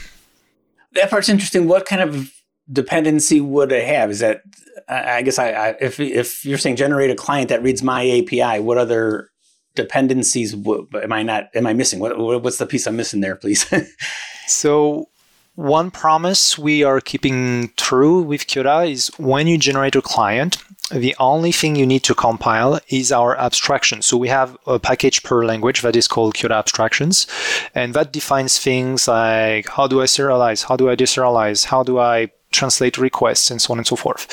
That 0.93 1.09
part's 1.09 1.29
interesting. 1.29 1.67
What 1.67 1.86
kind 1.86 2.01
of 2.01 2.31
dependency 2.71 3.41
would 3.41 3.71
it 3.71 3.86
have? 3.86 4.12
Is 4.12 4.19
that 4.19 4.41
I 4.88 5.21
guess 5.21 5.38
I, 5.38 5.51
I 5.51 5.75
if 5.79 6.00
if 6.00 6.45
you're 6.45 6.57
saying 6.57 6.75
generate 6.75 7.12
a 7.12 7.15
client 7.15 7.50
that 7.50 7.62
reads 7.62 7.83
my 7.83 8.07
API, 8.09 8.59
what 8.59 8.77
other 8.77 9.29
dependencies 9.75 10.53
am 10.53 11.13
I 11.13 11.23
not 11.23 11.49
am 11.55 11.67
I 11.67 11.73
missing? 11.73 11.99
What 11.99 12.17
what's 12.41 12.57
the 12.57 12.65
piece 12.65 12.88
I'm 12.88 12.95
missing 12.95 13.21
there, 13.21 13.35
please? 13.35 13.65
so 14.47 15.09
one 15.55 15.91
promise 15.91 16.57
we 16.57 16.83
are 16.83 17.01
keeping 17.01 17.73
true 17.75 18.21
with 18.21 18.47
Kiota 18.47 18.89
is 18.89 19.11
when 19.17 19.45
you 19.45 19.57
generate 19.57 19.93
a 19.93 20.01
client, 20.01 20.57
the 20.89 21.13
only 21.19 21.51
thing 21.51 21.75
you 21.75 21.85
need 21.85 22.03
to 22.03 22.15
compile 22.15 22.79
is 22.88 23.11
our 23.11 23.38
abstraction. 23.38 24.01
So 24.01 24.15
we 24.15 24.29
have 24.29 24.57
a 24.65 24.79
package 24.79 25.21
per 25.21 25.45
language 25.45 25.81
that 25.81 25.97
is 25.97 26.07
called 26.07 26.35
Kiota 26.35 26.55
abstractions, 26.55 27.27
and 27.75 27.93
that 27.93 28.13
defines 28.13 28.57
things 28.57 29.07
like 29.07 29.67
how 29.67 29.85
do 29.85 30.01
I 30.01 30.05
serialize, 30.05 30.63
how 30.63 30.77
do 30.77 30.89
I 30.89 30.95
deserialize, 30.95 31.65
how 31.65 31.83
do 31.83 31.99
I 31.99 32.31
translate 32.51 32.97
requests 32.97 33.51
and 33.51 33.61
so 33.61 33.73
on 33.73 33.79
and 33.79 33.87
so 33.87 33.95
forth. 33.95 34.27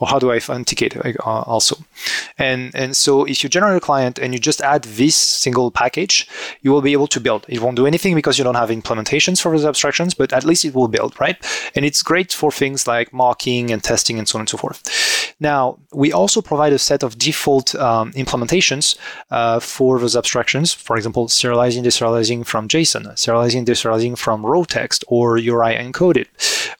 Or 0.00 0.08
how 0.08 0.18
do 0.18 0.30
i 0.30 0.36
authenticate 0.36 0.96
uh, 0.96 1.12
also? 1.24 1.76
And 2.38 2.74
and 2.74 2.96
so 2.96 3.24
if 3.24 3.42
you 3.42 3.48
generate 3.48 3.76
a 3.76 3.80
client 3.80 4.18
and 4.18 4.32
you 4.34 4.40
just 4.40 4.60
add 4.60 4.82
this 4.84 5.16
single 5.16 5.70
package 5.70 6.28
you 6.62 6.70
will 6.70 6.82
be 6.82 6.92
able 6.92 7.06
to 7.08 7.20
build. 7.20 7.44
It 7.48 7.60
won't 7.60 7.76
do 7.76 7.86
anything 7.86 8.14
because 8.14 8.38
you 8.38 8.44
don't 8.44 8.56
have 8.56 8.70
implementations 8.70 9.40
for 9.40 9.52
those 9.52 9.64
abstractions 9.64 10.14
but 10.14 10.32
at 10.32 10.44
least 10.44 10.64
it 10.64 10.74
will 10.74 10.88
build 10.88 11.18
right? 11.20 11.36
And 11.74 11.84
it's 11.84 12.02
great 12.02 12.32
for 12.32 12.50
things 12.50 12.86
like 12.86 13.12
mocking 13.12 13.70
and 13.70 13.82
testing 13.82 14.18
and 14.18 14.28
so 14.28 14.36
on 14.36 14.42
and 14.42 14.48
so 14.48 14.58
forth 14.58 14.82
now 15.42 15.78
we 15.92 16.12
also 16.12 16.40
provide 16.40 16.72
a 16.72 16.78
set 16.78 17.02
of 17.02 17.18
default 17.18 17.74
um, 17.74 18.12
implementations 18.12 18.96
uh, 19.30 19.60
for 19.60 19.98
those 19.98 20.16
abstractions 20.16 20.72
for 20.72 20.96
example 20.96 21.26
serializing 21.28 21.82
deserializing 21.82 22.46
from 22.46 22.68
json 22.68 23.04
serializing 23.14 23.64
deserializing 23.66 24.16
from 24.16 24.46
raw 24.46 24.64
text 24.64 25.04
or 25.08 25.36
uri 25.36 25.74
encoded 25.74 26.26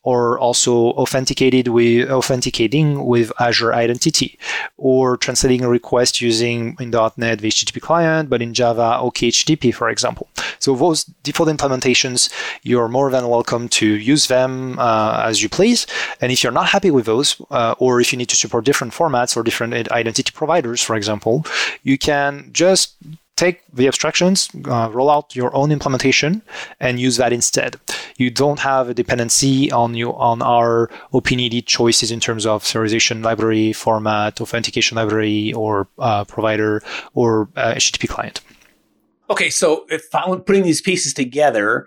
or 0.02 0.38
also 0.38 0.92
authenticated 1.02 1.69
with 1.69 2.11
authenticating 2.11 3.04
with 3.04 3.33
Azure 3.38 3.73
Identity, 3.73 4.38
or 4.76 5.16
translating 5.16 5.62
a 5.62 5.69
request 5.69 6.21
using 6.21 6.76
in 6.81 6.90
.NET 6.90 7.38
the 7.38 7.49
HTTP 7.49 7.81
client, 7.81 8.28
but 8.28 8.42
in 8.42 8.52
Java 8.52 8.99
OKHTTP, 9.00 9.75
for 9.75 9.88
example. 9.88 10.28
So 10.59 10.75
those 10.75 11.04
default 11.23 11.49
implementations, 11.49 12.33
you're 12.62 12.88
more 12.88 13.11
than 13.11 13.28
welcome 13.28 13.69
to 13.71 13.87
use 13.87 14.26
them 14.26 14.78
uh, 14.78 15.23
as 15.25 15.42
you 15.42 15.49
please. 15.49 15.87
And 16.21 16.33
if 16.33 16.42
you're 16.42 16.52
not 16.52 16.66
happy 16.66 16.90
with 16.90 17.07
those, 17.07 17.40
uh, 17.50 17.75
or 17.78 18.00
if 18.00 18.12
you 18.12 18.19
need 18.19 18.28
to 18.28 18.37
support 18.52 18.66
different 18.66 18.92
formats 18.92 19.35
or 19.35 19.42
different 19.42 19.73
identity 19.90 20.30
providers, 20.35 20.82
for 20.82 20.94
example, 20.94 21.44
you 21.85 21.97
can 21.97 22.50
just 22.52 22.97
take 23.37 23.62
the 23.73 23.88
abstractions, 23.88 24.50
uh, 24.66 24.90
roll 24.92 25.09
out 25.11 25.35
your 25.35 25.50
own 25.56 25.73
implementation, 25.73 26.42
and 26.78 27.00
use 27.00 27.16
that 27.16 27.32
instead. 27.32 27.76
You 28.18 28.30
don't 28.30 28.61
have 28.61 28.90
a 28.90 28.94
dependency 28.94 29.73
on 29.73 29.94
you 29.94 30.12
on 30.12 30.42
our 30.42 30.90
OpenED 31.14 31.64
choices 31.64 32.11
in 32.11 32.21
terms 32.21 32.44
of 32.44 32.62
serialization 32.62 33.25
library, 33.25 33.73
format, 33.73 34.38
authentication 34.40 34.97
library, 34.97 35.54
or 35.54 35.88
uh, 35.99 36.25
provider, 36.25 36.82
or 37.14 37.49
uh, 37.56 37.73
HTTP 37.73 38.06
client. 38.06 38.42
Okay, 39.30 39.49
so 39.49 39.87
if 39.88 40.14
I'm 40.14 40.42
putting 40.42 40.64
these 40.64 40.82
pieces 40.82 41.14
together, 41.14 41.87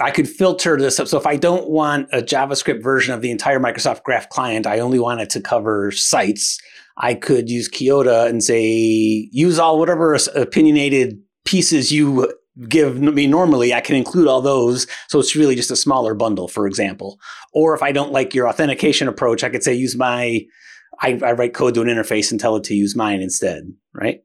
I 0.00 0.10
could 0.10 0.28
filter 0.28 0.76
this 0.76 1.00
up. 1.00 1.08
So 1.08 1.18
if 1.18 1.26
I 1.26 1.36
don't 1.36 1.68
want 1.68 2.08
a 2.12 2.22
JavaScript 2.22 2.82
version 2.82 3.14
of 3.14 3.20
the 3.20 3.30
entire 3.30 3.58
Microsoft 3.58 4.04
Graph 4.04 4.28
client, 4.28 4.66
I 4.66 4.78
only 4.78 4.98
want 4.98 5.20
it 5.20 5.30
to 5.30 5.40
cover 5.40 5.90
sites. 5.90 6.58
I 6.96 7.14
could 7.14 7.50
use 7.50 7.68
Kiota 7.68 8.28
and 8.28 8.42
say, 8.42 9.28
use 9.32 9.58
all 9.58 9.78
whatever 9.78 10.16
opinionated 10.34 11.18
pieces 11.44 11.90
you 11.90 12.32
give 12.68 13.00
me 13.00 13.26
normally. 13.26 13.72
I 13.72 13.80
can 13.80 13.96
include 13.96 14.28
all 14.28 14.40
those. 14.40 14.86
So 15.08 15.18
it's 15.18 15.36
really 15.36 15.54
just 15.54 15.70
a 15.70 15.76
smaller 15.76 16.14
bundle, 16.14 16.48
for 16.48 16.66
example. 16.66 17.18
Or 17.52 17.74
if 17.74 17.82
I 17.82 17.92
don't 17.92 18.12
like 18.12 18.34
your 18.34 18.48
authentication 18.48 19.08
approach, 19.08 19.44
I 19.44 19.48
could 19.48 19.62
say, 19.62 19.74
use 19.74 19.96
my, 19.96 20.44
I, 21.00 21.20
I 21.24 21.32
write 21.32 21.54
code 21.54 21.74
to 21.74 21.82
an 21.82 21.88
interface 21.88 22.30
and 22.30 22.40
tell 22.40 22.56
it 22.56 22.64
to 22.64 22.74
use 22.74 22.96
mine 22.96 23.20
instead, 23.20 23.72
right? 23.92 24.20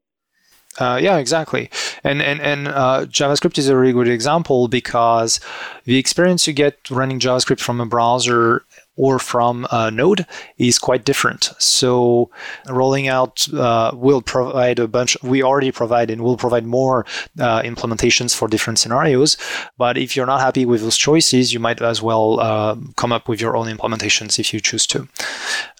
Uh, 0.78 0.98
yeah, 1.00 1.18
exactly. 1.18 1.70
And 2.02 2.20
and 2.20 2.40
and 2.40 2.68
uh, 2.68 3.06
JavaScript 3.06 3.58
is 3.58 3.68
a 3.68 3.76
really 3.76 3.92
good 3.92 4.08
example 4.08 4.68
because 4.68 5.40
the 5.84 5.98
experience 5.98 6.46
you 6.46 6.52
get 6.52 6.90
running 6.90 7.20
JavaScript 7.20 7.60
from 7.60 7.80
a 7.80 7.86
browser 7.86 8.64
or 8.96 9.18
from 9.18 9.66
a 9.72 9.90
node 9.90 10.26
is 10.58 10.78
quite 10.78 11.04
different. 11.04 11.50
So 11.58 12.30
rolling 12.68 13.08
out 13.08 13.46
uh, 13.52 13.92
will 13.94 14.22
provide 14.22 14.78
a 14.78 14.86
bunch. 14.86 15.16
We 15.22 15.42
already 15.42 15.72
provide 15.72 16.10
and 16.10 16.22
will 16.22 16.36
provide 16.36 16.64
more 16.64 17.04
uh, 17.40 17.62
implementations 17.62 18.34
for 18.34 18.46
different 18.48 18.78
scenarios. 18.78 19.36
But 19.78 19.98
if 19.98 20.14
you're 20.14 20.26
not 20.26 20.40
happy 20.40 20.64
with 20.64 20.82
those 20.82 20.96
choices, 20.96 21.52
you 21.52 21.58
might 21.58 21.82
as 21.82 22.02
well 22.02 22.40
uh, 22.40 22.76
come 22.96 23.12
up 23.12 23.28
with 23.28 23.40
your 23.40 23.56
own 23.56 23.66
implementations 23.66 24.38
if 24.38 24.54
you 24.54 24.60
choose 24.60 24.86
to. 24.88 25.08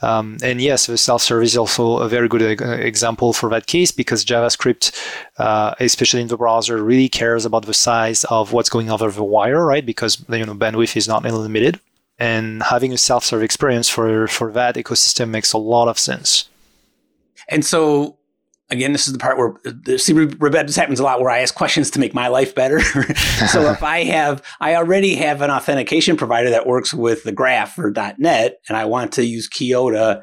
Um, 0.02 0.38
and 0.42 0.60
yes, 0.60 0.86
the 0.86 0.98
self-service 0.98 1.52
is 1.52 1.56
also 1.56 1.98
a 1.98 2.08
very 2.08 2.28
good 2.28 2.42
example 2.60 3.32
for 3.32 3.48
that 3.50 3.66
case 3.66 3.92
because 3.92 4.24
JavaScript, 4.24 4.92
uh, 5.38 5.74
especially 5.78 6.20
in 6.20 6.28
the 6.28 6.36
browser, 6.36 6.82
really 6.82 7.08
cares 7.08 7.44
about 7.44 7.66
the 7.66 7.74
size 7.74 8.24
of 8.24 8.52
what's 8.52 8.68
going 8.68 8.90
over 8.90 9.10
the 9.10 9.24
wire, 9.24 9.64
right? 9.64 9.86
Because 9.86 10.22
you 10.28 10.44
know 10.44 10.54
bandwidth 10.54 10.96
is 10.96 11.08
not 11.08 11.24
unlimited 11.24 11.78
and 12.18 12.62
having 12.62 12.92
a 12.92 12.98
self-serve 12.98 13.42
experience 13.42 13.88
for 13.88 14.26
for 14.28 14.52
that 14.52 14.76
ecosystem 14.76 15.30
makes 15.30 15.52
a 15.52 15.58
lot 15.58 15.88
of 15.88 15.98
sense. 15.98 16.48
And 17.48 17.64
so 17.64 18.18
again, 18.70 18.92
this 18.92 19.06
is 19.06 19.12
the 19.12 19.18
part 19.18 19.36
where 19.36 19.54
see, 19.98 20.12
Rebecca, 20.12 20.66
this 20.66 20.76
happens 20.76 21.00
a 21.00 21.02
lot 21.02 21.20
where 21.20 21.30
I 21.30 21.40
ask 21.40 21.54
questions 21.54 21.90
to 21.92 22.00
make 22.00 22.14
my 22.14 22.28
life 22.28 22.54
better. 22.54 22.80
so 23.48 23.70
if 23.70 23.82
I 23.82 24.04
have, 24.04 24.42
I 24.60 24.74
already 24.76 25.14
have 25.16 25.42
an 25.42 25.50
authentication 25.50 26.16
provider 26.16 26.50
that 26.50 26.66
works 26.66 26.94
with 26.94 27.24
the 27.24 27.32
graph 27.32 27.78
or 27.78 27.92
.NET, 28.18 28.60
and 28.68 28.76
I 28.76 28.84
want 28.86 29.12
to 29.12 29.24
use 29.24 29.48
Kiota 29.48 30.22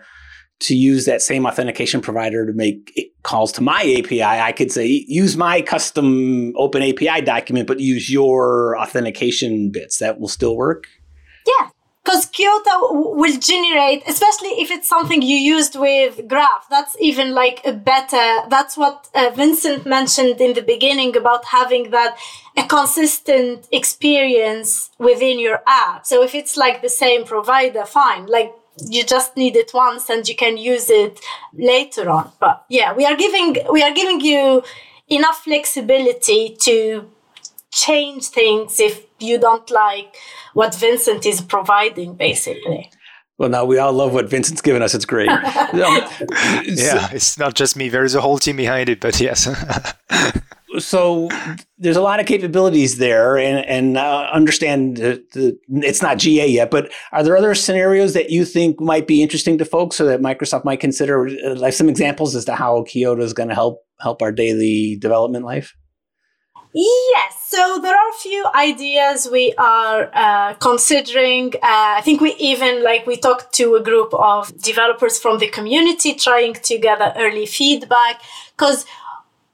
to 0.62 0.76
use 0.76 1.06
that 1.06 1.22
same 1.22 1.46
authentication 1.46 2.02
provider 2.02 2.46
to 2.46 2.54
make 2.54 3.12
calls 3.24 3.52
to 3.54 3.62
my 3.62 3.82
API, 3.98 4.22
I 4.24 4.52
could 4.52 4.72
say 4.72 5.06
use 5.08 5.36
my 5.36 5.62
custom 5.62 6.54
Open 6.56 6.84
API 6.84 7.22
document, 7.22 7.68
but 7.68 7.80
use 7.80 8.12
your 8.12 8.78
authentication 8.80 9.72
bits. 9.72 9.98
That 9.98 10.20
will 10.20 10.28
still 10.28 10.56
work. 10.56 10.86
Yeah, 11.48 11.70
because 12.04 12.26
Kiota 12.32 12.76
will 12.92 13.38
generate, 13.38 14.04
especially 14.08 14.50
if 14.62 14.72
it's 14.72 14.90
something 14.90 15.22
you 15.22 15.38
used 15.38 15.76
with 15.76 16.28
Graph. 16.28 16.68
That's 16.70 16.96
even 17.00 17.34
like 17.34 17.62
a 17.64 17.74
better. 17.74 18.48
That's 18.50 18.76
what 18.76 19.08
uh, 19.14 19.32
Vincent 19.36 19.86
mentioned 19.86 20.42
in 20.42 20.54
the 20.54 20.62
beginning 20.64 21.16
about 21.16 21.46
having 21.46 21.92
that 21.92 22.18
a 22.58 22.64
consistent 22.64 23.68
experience 23.72 24.90
within 24.98 25.40
your 25.40 25.62
app. 25.68 26.06
So 26.06 26.24
if 26.24 26.34
it's 26.34 26.58
like 26.58 26.82
the 26.82 26.90
same 26.90 27.24
provider, 27.24 27.86
fine. 27.86 28.26
Like 28.26 28.54
you 28.90 29.04
just 29.04 29.38
need 29.38 29.56
it 29.56 29.72
once 29.74 30.10
and 30.10 30.28
you 30.28 30.36
can 30.36 30.58
use 30.58 30.90
it 30.90 31.20
later 31.54 32.10
on. 32.10 32.32
But 32.40 32.66
yeah, 32.68 32.94
we 32.94 33.06
are 33.06 33.16
giving 33.16 33.58
we 33.72 33.84
are 33.84 33.94
giving 33.94 34.22
you 34.22 34.64
enough 35.08 35.44
flexibility 35.44 36.56
to 36.62 37.10
change 37.72 38.28
things 38.28 38.80
if 38.80 39.06
you 39.20 39.40
don't 39.40 39.70
like 39.72 40.16
what 40.54 40.76
Vincent 40.76 41.26
is 41.26 41.42
providing, 41.42 42.16
basically. 42.16 42.92
Well, 43.38 43.50
now 43.50 43.66
we 43.66 43.80
all 43.80 43.92
love 43.92 44.14
what 44.14 44.30
Vincent's 44.30 44.62
given 44.62 44.84
us. 44.84 44.94
It's 44.94 45.06
great. 45.06 45.28
um, 45.28 45.42
yeah, 45.74 47.10
it's 47.12 47.40
not 47.40 47.56
just 47.56 47.76
me. 47.76 47.90
There 47.90 48.04
is 48.04 48.14
a 48.14 48.22
whole 48.22 48.38
team 48.38 48.56
behind 48.56 48.88
it, 48.88 49.00
but 49.00 49.20
yes. 49.20 49.50
so 50.78 51.28
there's 51.80 51.98
a 51.98 52.02
lot 52.02 52.20
of 52.20 52.28
capabilities 52.28 53.00
there, 53.00 53.40
and 53.40 53.66
and 53.66 53.98
uh, 53.98 54.30
understand 54.32 54.98
the, 54.98 55.26
the, 55.34 55.58
it's 55.70 56.04
not 56.04 56.20
GA 56.20 56.48
yet. 56.48 56.70
But 56.70 56.92
are 57.12 57.24
there 57.24 57.36
other 57.36 57.56
scenarios 57.56 58.14
that 58.14 58.30
you 58.30 58.46
think 58.46 58.80
might 58.80 59.08
be 59.08 59.24
interesting 59.24 59.58
to 59.58 59.66
folks, 59.66 59.96
so 59.96 60.06
that 60.06 60.22
Microsoft 60.22 60.64
might 60.64 60.80
consider, 60.80 61.28
uh, 61.28 61.56
like 61.56 61.74
some 61.74 61.90
examples 61.90 62.36
as 62.36 62.46
to 62.46 62.54
how 62.54 62.84
Kiota 62.84 63.22
is 63.22 63.34
going 63.34 63.50
to 63.50 63.56
help 63.56 63.80
help 64.02 64.22
our 64.22 64.32
daily 64.32 64.98
development 64.98 65.46
life? 65.46 65.76
Yes, 66.74 67.48
so 67.50 67.80
there 67.82 67.94
are 67.94 68.10
a 68.10 68.18
few 68.22 68.46
ideas 68.56 69.28
we 69.30 69.54
are 69.58 70.10
uh, 70.14 70.54
considering. 70.54 71.54
Uh, 71.56 72.00
I 72.00 72.02
think 72.02 72.22
we 72.22 72.34
even 72.36 72.82
like 72.82 73.06
we 73.06 73.18
talked 73.18 73.54
to 73.56 73.76
a 73.76 73.84
group 73.84 74.14
of 74.14 74.58
developers 74.62 75.20
from 75.20 75.40
the 75.40 75.48
community 75.50 76.14
trying 76.14 76.54
to 76.54 76.78
gather 76.78 77.12
early 77.18 77.46
feedback 77.46 78.22
because 78.56 78.86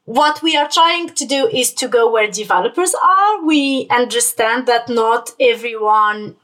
what 0.05 0.43
we 0.43 0.55
are 0.55 0.69
trying 0.69 1.09
to 1.09 1.25
do 1.25 1.47
is 1.47 1.73
to 1.73 1.87
go 1.87 2.11
where 2.11 2.29
developers 2.29 2.93
are. 3.03 3.43
We 3.43 3.87
understand 3.89 4.67
that 4.67 4.87
not 4.87 5.31
everyone 5.39 6.35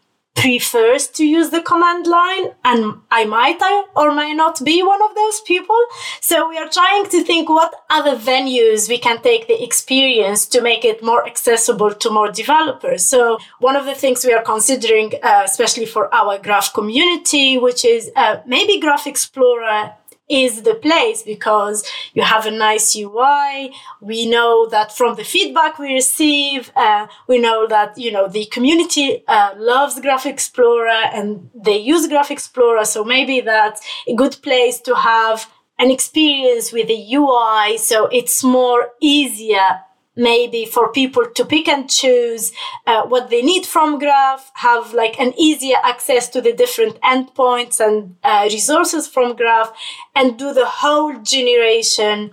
prefers 0.44 1.08
to 1.08 1.24
use 1.26 1.50
the 1.52 1.62
command 1.62 2.06
line 2.06 2.48
and 2.66 3.00
I 3.10 3.24
might 3.24 3.62
or 3.96 4.14
might 4.14 4.34
not 4.34 4.62
be 4.64 4.84
one 4.84 5.02
of 5.02 5.16
those 5.16 5.40
people. 5.42 5.82
So 6.20 6.50
we 6.50 6.58
are 6.58 6.68
trying 6.68 7.06
to 7.14 7.24
think 7.24 7.48
what 7.48 7.74
other 7.90 8.18
venues 8.18 8.90
we 8.90 8.98
can 8.98 9.22
take 9.22 9.48
the 9.48 9.64
experience 9.64 10.46
to 10.48 10.62
make 10.62 10.84
it 10.84 11.02
more 11.02 11.26
accessible 11.26 11.94
to 11.94 12.10
more 12.10 12.30
developers. 12.30 13.06
So 13.06 13.38
one 13.60 13.78
of 13.78 13.86
the 13.86 13.96
things 13.96 14.26
we 14.26 14.34
are 14.34 14.44
considering, 14.44 15.14
uh, 15.24 15.44
especially 15.46 15.86
for 15.86 16.14
our 16.14 16.38
graph 16.40 16.74
community, 16.74 17.58
which 17.58 17.86
is 17.86 18.12
uh, 18.18 18.38
maybe 18.46 18.82
Graph 18.82 19.08
Explorer 19.08 19.94
is 20.30 20.62
the 20.64 20.76
place 20.76 21.22
because 21.22 21.86
you 22.14 22.24
have 22.24 22.46
a 22.46 22.52
nice 22.52 22.96
UI. 22.96 23.72
We 24.02 24.26
know 24.26 24.68
that 24.70 24.96
from 24.96 25.16
the 25.16 25.24
feedback 25.24 25.78
we 25.78 25.94
receive, 25.94 26.72
uh, 26.76 27.08
we 27.28 27.40
know 27.40 27.68
that 27.68 27.98
you 27.98 28.12
know 28.12 28.28
the 28.28 28.46
community 28.46 29.24
uh, 29.28 29.54
loves 29.58 30.00
Graph 30.00 30.26
Explorer 30.26 31.02
and 31.14 31.50
they 31.54 31.78
use 31.78 32.08
Graph 32.08 32.32
Explorer. 32.32 32.86
So 32.86 33.04
maybe 33.04 33.42
that's 33.42 33.82
a 34.08 34.16
good 34.16 34.38
place 34.42 34.80
to 34.82 34.96
have 34.96 35.52
an 35.78 35.92
experience 35.92 36.72
with 36.72 36.88
the 36.88 37.16
UI. 37.16 37.78
So 37.78 38.08
it's 38.08 38.44
more 38.44 38.92
easier 39.02 39.82
maybe 40.16 40.66
for 40.66 40.92
people 40.92 41.26
to 41.36 41.46
pick 41.46 41.68
and 41.68 41.90
choose 41.90 42.52
uh, 42.86 43.04
what 43.04 43.30
they 43.30 43.42
need 43.42 43.66
from 43.66 43.98
graph 43.98 44.52
have 44.56 44.94
like 44.94 45.20
an 45.20 45.34
easier 45.38 45.78
access 45.84 46.30
to 46.30 46.42
the 46.42 46.54
different 46.54 47.00
endpoints 47.02 47.80
and 47.80 48.16
uh, 48.24 48.48
resources 48.52 49.08
from 49.08 49.36
graph 49.36 49.72
and 50.16 50.38
do 50.38 50.54
the 50.54 50.66
whole 50.66 51.18
generation 51.22 52.32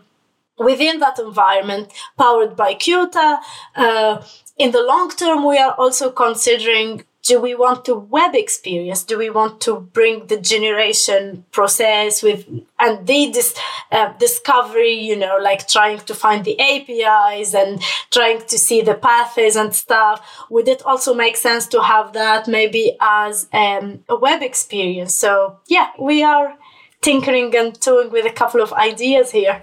within 0.58 1.00
that 1.00 1.18
environment 1.18 1.90
powered 2.18 2.54
by 2.54 2.75
Kiota. 2.75 3.38
Uh, 3.75 4.22
in 4.58 4.72
the 4.72 4.82
long 4.82 5.10
term, 5.10 5.46
we 5.46 5.56
are 5.56 5.72
also 5.72 6.10
considering 6.10 7.02
do 7.23 7.41
we 7.41 7.55
want 7.55 7.85
to 7.85 7.95
web 7.95 8.35
experience? 8.35 9.03
Do 9.05 9.19
we 9.19 9.31
want 9.31 9.61
to 9.62 9.81
bring 9.81 10.27
the 10.27 10.39
generation 10.39 11.45
process 11.53 12.23
with 12.23 12.47
and 12.79 13.07
the 13.07 13.31
dis, 13.31 13.55
uh, 13.93 14.12
discovery 14.19 14.93
you 14.93 15.17
know 15.17 15.39
like 15.41 15.69
trying 15.69 15.99
to 16.00 16.15
find 16.15 16.45
the 16.45 16.59
apis 16.59 17.55
and 17.55 17.83
trying 18.11 18.41
to 18.47 18.59
see 18.59 18.81
the 18.81 18.95
paths 18.95 19.57
and 19.57 19.75
stuff? 19.75 20.27
Would 20.49 20.69
it 20.69 20.83
also 20.87 21.15
make 21.15 21.37
sense 21.37 21.67
to 21.69 21.83
have 21.83 22.12
that 22.15 22.49
maybe 22.49 22.97
as 23.00 23.49
um, 23.53 24.03
a 24.09 24.17
web 24.17 24.43
experience? 24.43 25.15
So 25.15 25.59
yeah 25.69 25.91
we 25.99 26.23
are 26.23 26.57
tinkering 27.03 27.55
and 27.57 27.81
toying 27.81 28.11
with 28.11 28.27
a 28.27 28.33
couple 28.33 28.61
of 28.61 28.73
ideas 28.73 29.31
here 29.31 29.62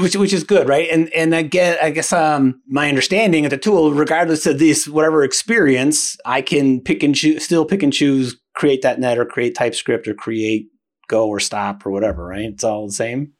which 0.00 0.16
which 0.16 0.32
is 0.32 0.44
good, 0.44 0.68
right? 0.68 0.88
And 0.90 1.12
and 1.12 1.34
I 1.34 1.42
get 1.42 1.82
I 1.82 1.90
guess 1.90 2.12
um 2.12 2.60
my 2.66 2.88
understanding 2.88 3.44
of 3.44 3.50
the 3.50 3.58
tool, 3.58 3.92
regardless 3.92 4.46
of 4.46 4.58
this 4.58 4.88
whatever 4.88 5.22
experience, 5.22 6.16
I 6.24 6.42
can 6.42 6.80
pick 6.80 7.02
and 7.02 7.14
choose, 7.14 7.44
still 7.44 7.64
pick 7.64 7.82
and 7.82 7.92
choose, 7.92 8.36
create 8.54 8.82
that 8.82 8.98
net 8.98 9.18
or 9.18 9.24
create 9.24 9.54
TypeScript 9.54 10.08
or 10.08 10.14
create 10.14 10.68
Go 11.08 11.26
or 11.26 11.40
stop 11.40 11.86
or 11.86 11.90
whatever, 11.90 12.26
right? 12.26 12.50
It's 12.50 12.62
all 12.62 12.86
the 12.86 12.92
same. 12.92 13.32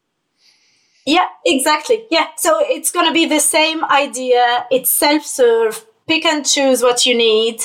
Yeah, 1.05 1.27
exactly. 1.45 2.07
Yeah, 2.11 2.29
so 2.37 2.61
it's 2.61 2.91
gonna 2.91 3.13
be 3.13 3.27
the 3.27 3.41
same 3.41 3.85
idea. 3.85 4.67
It's 4.71 4.91
self-serve. 4.91 5.85
Pick 6.07 6.25
and 6.25 6.47
choose 6.47 6.83
what 6.83 7.05
you 7.05 7.15
need, 7.15 7.61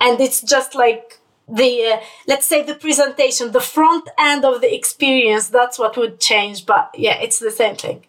and 0.00 0.20
it's 0.20 0.42
just 0.42 0.74
like 0.74 1.20
the 1.48 1.92
uh, 1.94 2.00
let's 2.26 2.46
say 2.46 2.62
the 2.62 2.74
presentation 2.74 3.52
the 3.52 3.60
front 3.60 4.08
end 4.18 4.44
of 4.44 4.60
the 4.60 4.74
experience 4.74 5.48
that's 5.48 5.78
what 5.78 5.96
would 5.96 6.20
change 6.20 6.66
but 6.66 6.90
yeah 6.94 7.16
it's 7.20 7.38
the 7.38 7.50
same 7.50 7.76
thing 7.76 8.04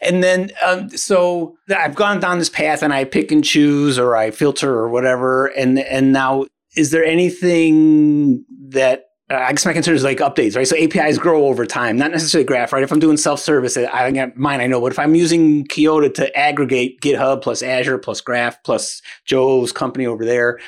and 0.00 0.22
then 0.22 0.50
um, 0.64 0.88
so 0.90 1.56
i've 1.76 1.94
gone 1.94 2.20
down 2.20 2.38
this 2.38 2.48
path 2.48 2.82
and 2.82 2.92
i 2.92 3.04
pick 3.04 3.32
and 3.32 3.44
choose 3.44 3.98
or 3.98 4.16
i 4.16 4.30
filter 4.30 4.72
or 4.72 4.88
whatever 4.88 5.46
and 5.46 5.78
and 5.78 6.12
now 6.12 6.44
is 6.76 6.90
there 6.90 7.04
anything 7.04 8.44
that 8.68 9.06
uh, 9.30 9.36
I 9.36 9.52
guess 9.52 9.64
my 9.64 9.72
concern 9.72 9.94
is 9.94 10.04
like 10.04 10.18
updates, 10.18 10.54
right? 10.54 10.66
So 10.68 10.76
APIs 10.76 11.16
grow 11.16 11.46
over 11.46 11.64
time, 11.64 11.96
not 11.96 12.10
necessarily 12.10 12.44
graph, 12.44 12.74
right? 12.74 12.82
If 12.82 12.92
I'm 12.92 12.98
doing 12.98 13.16
self-service, 13.16 13.76
I 13.76 14.10
get 14.10 14.36
mine, 14.36 14.60
I 14.60 14.66
know. 14.66 14.82
But 14.82 14.92
if 14.92 14.98
I'm 14.98 15.14
using 15.14 15.64
Kiota 15.66 16.12
to 16.14 16.36
aggregate 16.36 17.00
GitHub 17.00 17.40
plus 17.40 17.62
Azure 17.62 17.96
plus 17.96 18.20
Graph 18.20 18.62
plus 18.64 19.00
Joe's 19.24 19.72
company 19.72 20.04
over 20.04 20.26
there, 20.26 20.60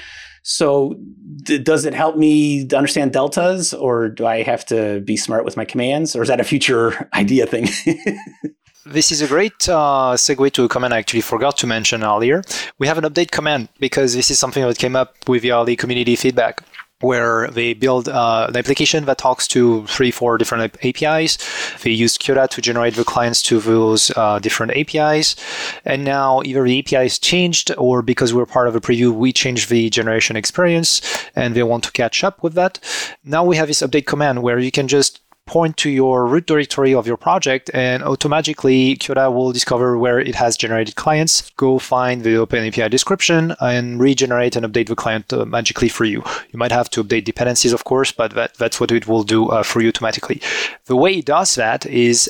so, 0.49 0.95
d- 1.43 1.59
does 1.59 1.85
it 1.85 1.93
help 1.93 2.17
me 2.17 2.69
understand 2.71 3.12
deltas, 3.12 3.75
or 3.75 4.09
do 4.09 4.26
I 4.26 4.45
have 4.45 4.65
to 4.67 5.00
be 5.00 5.17
smart 5.17 5.45
with 5.45 5.57
my 5.57 5.65
commands, 5.65 6.15
or 6.15 6.23
is 6.23 6.29
that 6.29 6.38
a 6.38 6.45
future 6.45 7.11
idea 7.15 7.47
thing? 7.47 7.67
this 8.87 9.11
is 9.11 9.21
a 9.21 9.26
great 9.26 9.69
uh, 9.69 10.15
segue 10.15 10.53
to 10.53 10.62
a 10.62 10.69
comment 10.69 10.93
I 10.93 10.99
actually 10.99 11.23
forgot 11.23 11.57
to 11.59 11.67
mention 11.67 12.05
earlier. 12.05 12.45
We 12.79 12.87
have 12.87 12.97
an 12.97 13.03
update 13.03 13.33
command 13.33 13.70
because 13.81 14.14
this 14.14 14.31
is 14.31 14.38
something 14.38 14.62
that 14.64 14.79
came 14.79 14.94
up 14.94 15.16
with 15.29 15.42
the 15.42 15.51
early 15.51 15.75
community 15.75 16.14
feedback 16.14 16.62
where 17.07 17.49
they 17.49 17.73
build 17.73 18.09
uh, 18.09 18.47
an 18.49 18.57
application 18.57 19.05
that 19.05 19.19
talks 19.19 19.47
to 19.49 19.87
three, 19.87 20.11
four 20.11 20.37
different 20.38 20.75
APIs. 20.85 21.38
They 21.83 21.90
use 21.90 22.19
Kiota 22.19 22.49
to 22.49 22.61
generate 22.61 22.95
the 22.95 23.05
clients 23.05 23.42
to 23.45 23.61
those 23.61 24.11
uh, 24.16 24.38
different 24.40 24.73
APIs. 24.73 25.37
And 25.85 26.05
now 26.05 26.42
either 26.45 26.64
the 26.64 26.79
API 26.81 27.07
is 27.07 27.19
changed 27.19 27.73
or 27.79 28.03
because 28.03 28.35
we're 28.35 28.47
part 28.47 28.69
of 28.69 28.75
a 28.77 28.81
preview, 28.81 29.12
we 29.12 29.33
change 29.33 29.69
the 29.69 29.88
generation 29.90 30.37
experience 30.37 31.01
and 31.35 31.55
they 31.55 31.62
want 31.62 31.85
to 31.85 31.92
catch 31.92 32.25
up 32.25 32.42
with 32.42 32.55
that. 32.55 32.81
Now 33.25 33.45
we 33.45 33.57
have 33.57 33.69
this 33.69 33.83
update 33.83 34.07
command 34.07 34.42
where 34.42 34.59
you 34.59 34.73
can 34.73 34.88
just 34.88 35.21
point 35.46 35.76
to 35.78 35.88
your 35.88 36.26
root 36.26 36.46
directory 36.46 36.92
of 36.92 37.06
your 37.06 37.16
project 37.16 37.70
and 37.72 38.02
automatically 38.02 38.96
Kiota 38.96 39.32
will 39.32 39.52
discover 39.52 39.96
where 39.96 40.18
it 40.18 40.35
has 40.35 40.56
generated 40.56 40.96
clients, 40.96 41.50
go 41.56 41.78
find 41.78 42.22
the 42.22 42.35
OpenAPI 42.35 42.90
description 42.90 43.54
and 43.61 44.00
regenerate 44.00 44.56
and 44.56 44.66
update 44.66 44.88
the 44.88 44.96
client 44.96 45.32
uh, 45.32 45.44
magically 45.44 45.88
for 45.88 46.04
you. 46.04 46.22
You 46.50 46.59
might 46.59 46.72
have 46.72 46.90
to 46.90 47.04
update 47.04 47.24
dependencies, 47.24 47.72
of 47.72 47.85
course, 47.85 48.12
but 48.12 48.32
that, 48.35 48.54
that's 48.54 48.80
what 48.80 48.90
it 48.90 49.06
will 49.06 49.22
do 49.22 49.48
uh, 49.48 49.62
for 49.62 49.80
you 49.80 49.88
automatically. 49.88 50.42
The 50.87 50.96
way 50.96 51.18
it 51.18 51.24
does 51.24 51.54
that 51.54 51.87
is 51.87 52.28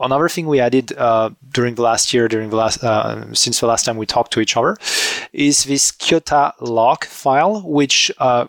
another 0.00 0.28
thing 0.28 0.46
we 0.46 0.60
added 0.60 0.92
uh, 0.96 1.30
during 1.52 1.74
the 1.74 1.82
last 1.82 2.12
year, 2.12 2.28
during 2.28 2.50
the 2.50 2.56
last 2.56 2.82
uh, 2.82 3.32
since 3.34 3.60
the 3.60 3.66
last 3.66 3.84
time 3.84 3.96
we 3.96 4.06
talked 4.06 4.32
to 4.32 4.40
each 4.40 4.56
other, 4.56 4.76
is 5.32 5.64
this 5.64 5.92
Kiota 5.92 6.52
lock 6.60 7.04
file, 7.04 7.62
which 7.62 8.10
uh, 8.18 8.46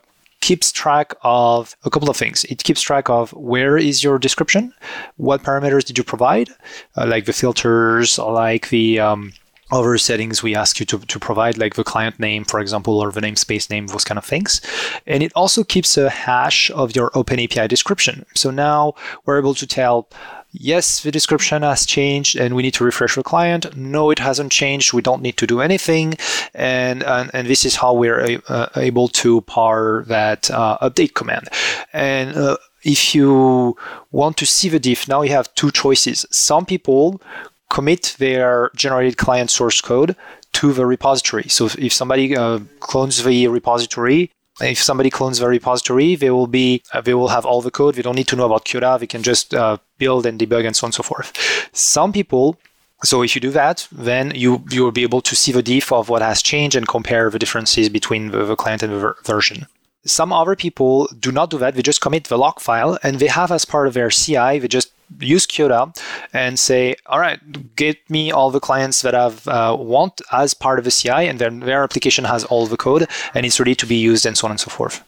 keeps 0.47 0.71
track 0.71 1.13
of 1.23 1.75
a 1.83 1.89
couple 1.89 2.09
of 2.09 2.15
things. 2.15 2.45
It 2.45 2.63
keeps 2.63 2.81
track 2.81 3.09
of 3.09 3.33
where 3.33 3.77
is 3.77 4.01
your 4.01 4.17
description, 4.17 4.73
what 5.17 5.43
parameters 5.43 5.83
did 5.83 5.97
you 5.97 6.05
provide, 6.05 6.47
uh, 6.95 7.05
like 7.05 7.25
the 7.25 7.33
filters, 7.33 8.17
like 8.17 8.69
the 8.69 8.97
um, 8.97 9.33
other 9.71 9.97
settings 9.97 10.41
we 10.41 10.55
ask 10.55 10.79
you 10.79 10.85
to, 10.85 10.99
to 10.99 11.19
provide, 11.19 11.57
like 11.57 11.75
the 11.75 11.83
client 11.83 12.17
name, 12.17 12.45
for 12.45 12.61
example, 12.61 12.97
or 12.97 13.11
the 13.11 13.19
namespace 13.19 13.69
name, 13.69 13.87
those 13.87 14.05
kind 14.05 14.17
of 14.17 14.23
things. 14.23 14.61
And 15.05 15.21
it 15.21 15.33
also 15.35 15.65
keeps 15.65 15.97
a 15.97 16.09
hash 16.09 16.71
of 16.71 16.95
your 16.95 17.09
OpenAPI 17.09 17.67
description. 17.67 18.25
So 18.33 18.49
now 18.49 18.93
we're 19.25 19.39
able 19.39 19.55
to 19.55 19.67
tell 19.67 20.07
yes, 20.51 21.03
the 21.03 21.11
description 21.11 21.61
has 21.61 21.85
changed 21.85 22.35
and 22.35 22.55
we 22.55 22.63
need 22.63 22.73
to 22.75 22.83
refresh 22.83 23.15
the 23.15 23.23
client. 23.23 23.75
No, 23.75 24.09
it 24.09 24.19
hasn't 24.19 24.51
changed. 24.51 24.93
We 24.93 25.01
don't 25.01 25.21
need 25.21 25.37
to 25.37 25.47
do 25.47 25.61
anything. 25.61 26.15
And, 26.53 27.03
and, 27.03 27.31
and 27.33 27.47
this 27.47 27.65
is 27.65 27.75
how 27.75 27.93
we're 27.93 28.39
uh, 28.47 28.69
able 28.75 29.07
to 29.09 29.41
par 29.41 30.03
that 30.07 30.49
uh, 30.51 30.77
update 30.81 31.13
command. 31.13 31.49
And 31.93 32.35
uh, 32.35 32.57
if 32.83 33.13
you 33.13 33.75
want 34.11 34.37
to 34.37 34.45
see 34.45 34.69
the 34.69 34.79
diff, 34.79 35.07
now 35.07 35.21
you 35.21 35.31
have 35.31 35.53
two 35.55 35.71
choices. 35.71 36.25
Some 36.31 36.65
people 36.65 37.21
commit 37.69 38.15
their 38.17 38.71
generated 38.75 39.17
client 39.17 39.51
source 39.51 39.81
code 39.81 40.15
to 40.53 40.73
the 40.73 40.85
repository. 40.85 41.47
So 41.49 41.69
if 41.77 41.93
somebody 41.93 42.35
uh, 42.35 42.59
clones 42.79 43.23
the 43.23 43.47
repository, 43.47 44.31
if 44.61 44.81
somebody 44.81 45.09
clones 45.09 45.39
the 45.39 45.47
repository, 45.47 46.15
they 46.15 46.31
will 46.31 46.47
be 46.47 46.81
uh, 46.93 47.01
they 47.01 47.13
will 47.13 47.29
have 47.29 47.45
all 47.45 47.61
the 47.61 47.71
code. 47.71 47.95
They 47.95 48.01
don't 48.01 48.15
need 48.15 48.27
to 48.29 48.35
know 48.35 48.45
about 48.45 48.65
Kiota. 48.65 48.99
They 48.99 49.07
can 49.07 49.23
just 49.23 49.53
uh, 49.53 49.77
build 49.97 50.25
and 50.25 50.39
debug 50.39 50.65
and 50.65 50.75
so 50.75 50.85
on 50.85 50.89
and 50.89 50.95
so 50.95 51.03
forth. 51.03 51.69
Some 51.73 52.11
people. 52.11 52.57
So 53.03 53.21
if 53.21 53.35
you 53.35 53.41
do 53.41 53.51
that, 53.51 53.87
then 53.91 54.33
you 54.33 54.63
you 54.71 54.83
will 54.83 54.91
be 54.91 55.03
able 55.03 55.21
to 55.21 55.35
see 55.35 55.51
the 55.51 55.61
diff 55.61 55.91
of 55.91 56.09
what 56.09 56.23
has 56.23 56.41
changed 56.41 56.75
and 56.75 56.87
compare 56.87 57.29
the 57.29 57.37
differences 57.37 57.89
between 57.89 58.31
the, 58.31 58.43
the 58.43 58.55
client 58.55 58.81
and 58.81 58.91
the 58.91 58.97
ver- 58.97 59.17
version. 59.23 59.67
Some 60.03 60.33
other 60.33 60.55
people 60.55 61.07
do 61.19 61.31
not 61.31 61.51
do 61.51 61.59
that. 61.59 61.75
They 61.75 61.83
just 61.83 62.01
commit 62.01 62.23
the 62.23 62.37
log 62.37 62.59
file 62.59 62.97
and 63.03 63.19
they 63.19 63.27
have 63.27 63.51
as 63.51 63.65
part 63.65 63.87
of 63.87 63.93
their 63.93 64.09
CI, 64.09 64.57
they 64.57 64.67
just 64.67 64.91
use 65.19 65.45
Kiota 65.45 65.95
and 66.33 66.59
say, 66.59 66.95
all 67.05 67.19
right, 67.19 67.39
get 67.75 67.97
me 68.09 68.31
all 68.31 68.51
the 68.51 68.59
clients 68.59 69.01
that 69.01 69.15
I 69.15 69.25
uh, 69.49 69.75
want 69.75 70.21
as 70.31 70.53
part 70.53 70.79
of 70.79 70.85
the 70.85 70.91
CI, 70.91 71.27
and 71.27 71.39
then 71.39 71.59
their 71.59 71.83
application 71.83 72.25
has 72.25 72.43
all 72.45 72.65
the 72.65 72.77
code 72.77 73.07
and 73.33 73.45
it's 73.45 73.59
ready 73.59 73.75
to 73.75 73.85
be 73.85 73.95
used, 73.95 74.25
and 74.25 74.37
so 74.37 74.47
on 74.47 74.51
and 74.51 74.59
so 74.59 74.69
forth. 74.69 75.03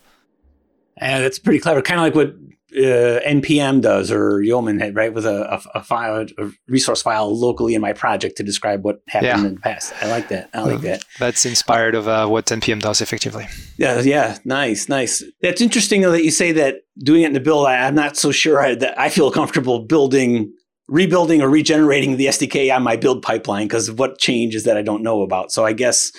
And 0.97 1.23
that's 1.23 1.39
pretty 1.39 1.59
clever. 1.59 1.81
Kind 1.81 1.99
of 1.99 2.05
like 2.05 2.15
what 2.15 2.35
uh, 2.75 3.19
npm 3.25 3.82
does 3.82 4.12
or 4.12 4.41
Yeoman, 4.41 4.93
right? 4.93 5.13
With 5.13 5.25
a, 5.25 5.53
a, 5.53 5.79
a, 5.79 5.84
file, 5.84 6.25
a 6.38 6.51
resource 6.67 7.01
file 7.01 7.36
locally 7.36 7.75
in 7.75 7.82
my 7.82 7.93
project 7.93 8.38
to 8.38 8.43
describe 8.43 8.84
what 8.84 9.01
happened 9.08 9.41
yeah. 9.41 9.47
in 9.47 9.55
the 9.55 9.62
past. 9.62 9.93
I 10.01 10.08
like 10.08 10.29
that. 10.29 10.49
I 10.53 10.62
like 10.62 10.82
that. 10.82 11.03
That's 11.19 11.45
inspired 11.45 11.95
of 11.95 12.08
uh, 12.08 12.27
what 12.27 12.45
npm 12.45 12.82
does 12.82 13.01
effectively. 13.01 13.47
Yeah, 13.77 14.01
yeah, 14.01 14.38
nice, 14.45 14.88
nice. 14.89 15.23
That's 15.41 15.62
interesting 15.62 16.01
though 16.01 16.12
that 16.12 16.23
you 16.23 16.32
say 16.32 16.51
that 16.53 16.75
doing 17.03 17.23
it 17.23 17.27
in 17.27 17.34
the 17.34 17.39
build. 17.39 17.65
I, 17.65 17.88
am 17.88 17.95
not 17.95 18.17
so 18.17 18.32
sure 18.32 18.62
I, 18.62 18.75
that 18.75 18.99
I 18.99 19.10
feel 19.10 19.32
comfortable 19.32 19.86
building, 19.86 20.53
rebuilding, 20.88 21.41
or 21.41 21.49
regenerating 21.49 22.17
the 22.17 22.27
SDK 22.27 22.75
on 22.75 22.84
my 22.84 22.95
build 22.95 23.21
pipeline 23.21 23.67
because 23.67 23.89
of 23.89 23.99
what 23.99 24.19
changes 24.19 24.63
that 24.65 24.77
I 24.77 24.82
don't 24.82 25.03
know 25.03 25.21
about. 25.21 25.51
So 25.51 25.65
I 25.65 25.73
guess 25.73 26.12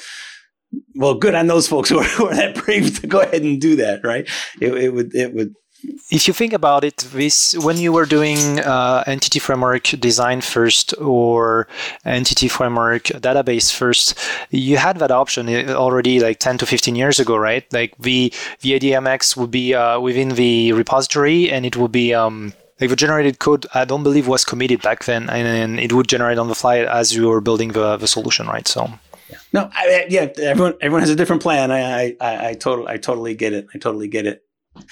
well, 0.95 1.15
good 1.15 1.35
on 1.35 1.47
those 1.47 1.69
folks 1.69 1.89
who 1.91 1.99
are, 1.99 2.05
who 2.05 2.27
are 2.27 2.35
that 2.35 2.57
brave 2.57 3.01
to 3.01 3.07
go 3.07 3.21
ahead 3.21 3.43
and 3.43 3.61
do 3.61 3.77
that, 3.77 4.01
right? 4.05 4.29
It, 4.61 4.75
it 4.75 4.95
would 4.95 5.15
it 5.15 5.35
would 5.35 5.55
if 6.11 6.27
you 6.27 6.35
think 6.35 6.53
about 6.53 6.85
it, 6.85 6.99
this 7.13 7.57
when 7.57 7.77
you 7.79 7.93
were 7.93 8.05
doing 8.05 8.61
uh, 8.61 9.05
entity 9.07 9.39
framework 9.39 9.85
design 9.85 10.41
first 10.41 10.95
or 11.01 11.69
entity 12.05 12.49
framework 12.49 13.05
database 13.05 13.73
first, 13.73 14.19
you 14.51 14.77
had 14.77 14.99
that 14.99 15.11
option 15.11 15.49
already 15.71 16.21
like 16.21 16.39
10 16.39 16.59
to 16.59 16.67
15 16.67 16.97
years 16.97 17.19
ago, 17.19 17.37
right? 17.37 17.65
Like 17.73 17.97
the 17.99 18.33
the 18.61 18.79
EDMX 18.79 19.37
would 19.37 19.51
be 19.51 19.75
uh, 19.75 20.01
within 20.01 20.31
the 20.31 20.73
repository 20.73 21.51
and 21.51 21.65
it 21.65 21.77
would 21.77 21.93
be 21.93 22.13
um, 22.13 22.53
like 22.81 22.91
the 22.91 22.97
generated 22.97 23.39
code. 23.39 23.67
I 23.75 23.85
don't 23.85 24.03
believe 24.03 24.27
was 24.27 24.45
committed 24.45 24.83
back 24.83 25.05
then, 25.05 25.31
and 25.31 25.79
it 25.79 25.93
would 25.93 26.09
generate 26.09 26.39
on 26.39 26.49
the 26.49 26.55
fly 26.55 26.79
as 26.79 27.15
you 27.15 27.29
were 27.29 27.41
building 27.41 27.73
the 27.73 27.97
the 27.97 28.09
solution, 28.09 28.47
right? 28.47 28.67
So. 28.67 28.91
No, 29.53 29.71
I, 29.73 30.07
yeah, 30.09 30.29
everyone 30.43 30.75
everyone 30.81 31.03
has 31.03 31.11
a 31.11 31.17
different 31.17 31.43
plan. 31.43 31.71
I 31.71 32.17
I 32.21 32.49
I, 32.49 32.55
totally 32.55 32.89
I 32.89 32.97
totally 32.97 33.35
get 33.35 33.53
it. 33.53 33.69
I 33.75 33.79
totally 33.79 34.09
get 34.09 34.27
it. 34.27 34.45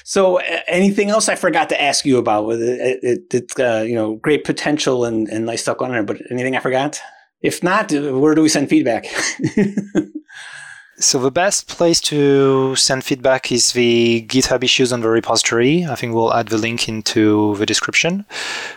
So, 0.04 0.38
anything 0.66 1.10
else 1.10 1.28
I 1.28 1.34
forgot 1.34 1.68
to 1.68 1.80
ask 1.80 2.04
you 2.04 2.18
about? 2.18 2.46
With 2.46 2.62
it, 2.62 2.98
it, 3.02 3.34
it 3.34 3.60
uh, 3.60 3.82
you 3.82 3.94
know, 3.94 4.16
great 4.16 4.44
potential 4.44 5.04
and, 5.04 5.28
and 5.28 5.46
nice 5.46 5.62
stuff 5.62 5.80
on 5.80 5.92
there. 5.92 6.02
But 6.02 6.20
anything 6.30 6.56
I 6.56 6.60
forgot? 6.60 7.00
If 7.40 7.62
not, 7.62 7.92
where 7.92 8.34
do 8.34 8.42
we 8.42 8.48
send 8.48 8.68
feedback? 8.68 9.06
So 11.00 11.20
the 11.20 11.30
best 11.30 11.68
place 11.68 12.00
to 12.10 12.74
send 12.74 13.04
feedback 13.04 13.52
is 13.52 13.70
the 13.70 14.26
GitHub 14.26 14.64
issues 14.64 14.92
on 14.92 15.00
the 15.00 15.08
repository. 15.08 15.86
I 15.86 15.94
think 15.94 16.12
we'll 16.12 16.34
add 16.34 16.48
the 16.48 16.58
link 16.58 16.88
into 16.88 17.54
the 17.54 17.66
description. 17.66 18.26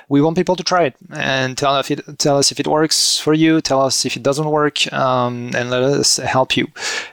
We 0.07 0.21
want 0.21 0.37
people 0.37 0.55
to 0.55 0.63
try 0.63 0.83
it 0.83 0.95
and 1.09 1.57
tell 1.57 1.73
us 1.73 1.89
if 1.89 1.97
it, 1.97 2.19
tell 2.19 2.37
us 2.37 2.51
if 2.51 2.59
it 2.59 2.67
works 2.67 3.17
for 3.17 3.33
you. 3.33 3.59
Tell 3.59 3.81
us 3.81 4.05
if 4.05 4.15
it 4.15 4.21
doesn't 4.21 4.45
work, 4.45 4.91
um, 4.93 5.49
and 5.55 5.71
let 5.71 5.81
us 5.81 6.17
help 6.17 6.55
you. 6.55 6.67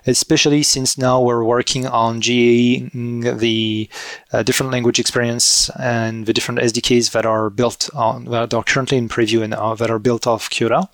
Especially 0.07 0.63
since 0.63 0.99
now 0.99 1.23
we're 1.23 1.45
working 1.45 1.87
on 1.87 2.21
GAing 2.21 3.39
the 3.39 3.89
uh, 4.35 4.43
different 4.43 4.73
language 4.73 4.99
experience 4.99 5.71
and 5.81 6.27
the 6.27 6.35
different 6.35 6.61
SDKs 6.61 7.13
that 7.13 7.25
are 7.25 7.49
built 7.49 7.89
on 7.95 8.27
that 8.27 8.53
are 8.53 8.63
currently 8.63 8.99
in 8.99 9.09
preview 9.09 9.43
and 9.43 9.55
uh, 9.55 9.75
that 9.75 9.91
are 9.91 9.99
built 9.99 10.27
off 10.27 10.51
Kiota. 10.51 10.87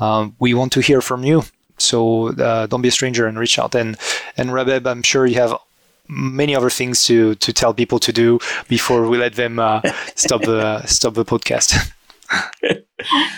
Um, 0.00 0.36
we 0.38 0.54
want 0.54 0.70
to 0.74 0.80
hear 0.80 1.00
from 1.00 1.24
you. 1.24 1.42
So 1.78 2.28
uh, 2.38 2.66
don't 2.66 2.82
be 2.82 2.88
a 2.88 2.92
stranger 2.92 3.26
and 3.26 3.38
reach 3.38 3.58
out. 3.58 3.74
And 3.74 3.96
and 4.36 4.50
Rabeb, 4.50 4.86
I'm 4.86 5.02
sure 5.02 5.26
you 5.26 5.36
have 5.36 5.54
many 6.08 6.54
other 6.56 6.70
things 6.70 7.04
to 7.04 7.34
to 7.36 7.52
tell 7.52 7.74
people 7.74 7.98
to 8.00 8.12
do 8.12 8.38
before 8.68 9.08
we 9.08 9.18
let 9.18 9.34
them 9.34 9.58
uh, 9.58 9.80
stop 10.14 10.42
the 10.42 10.82
stop 10.86 11.14
the 11.14 11.24
podcast. 11.24 11.92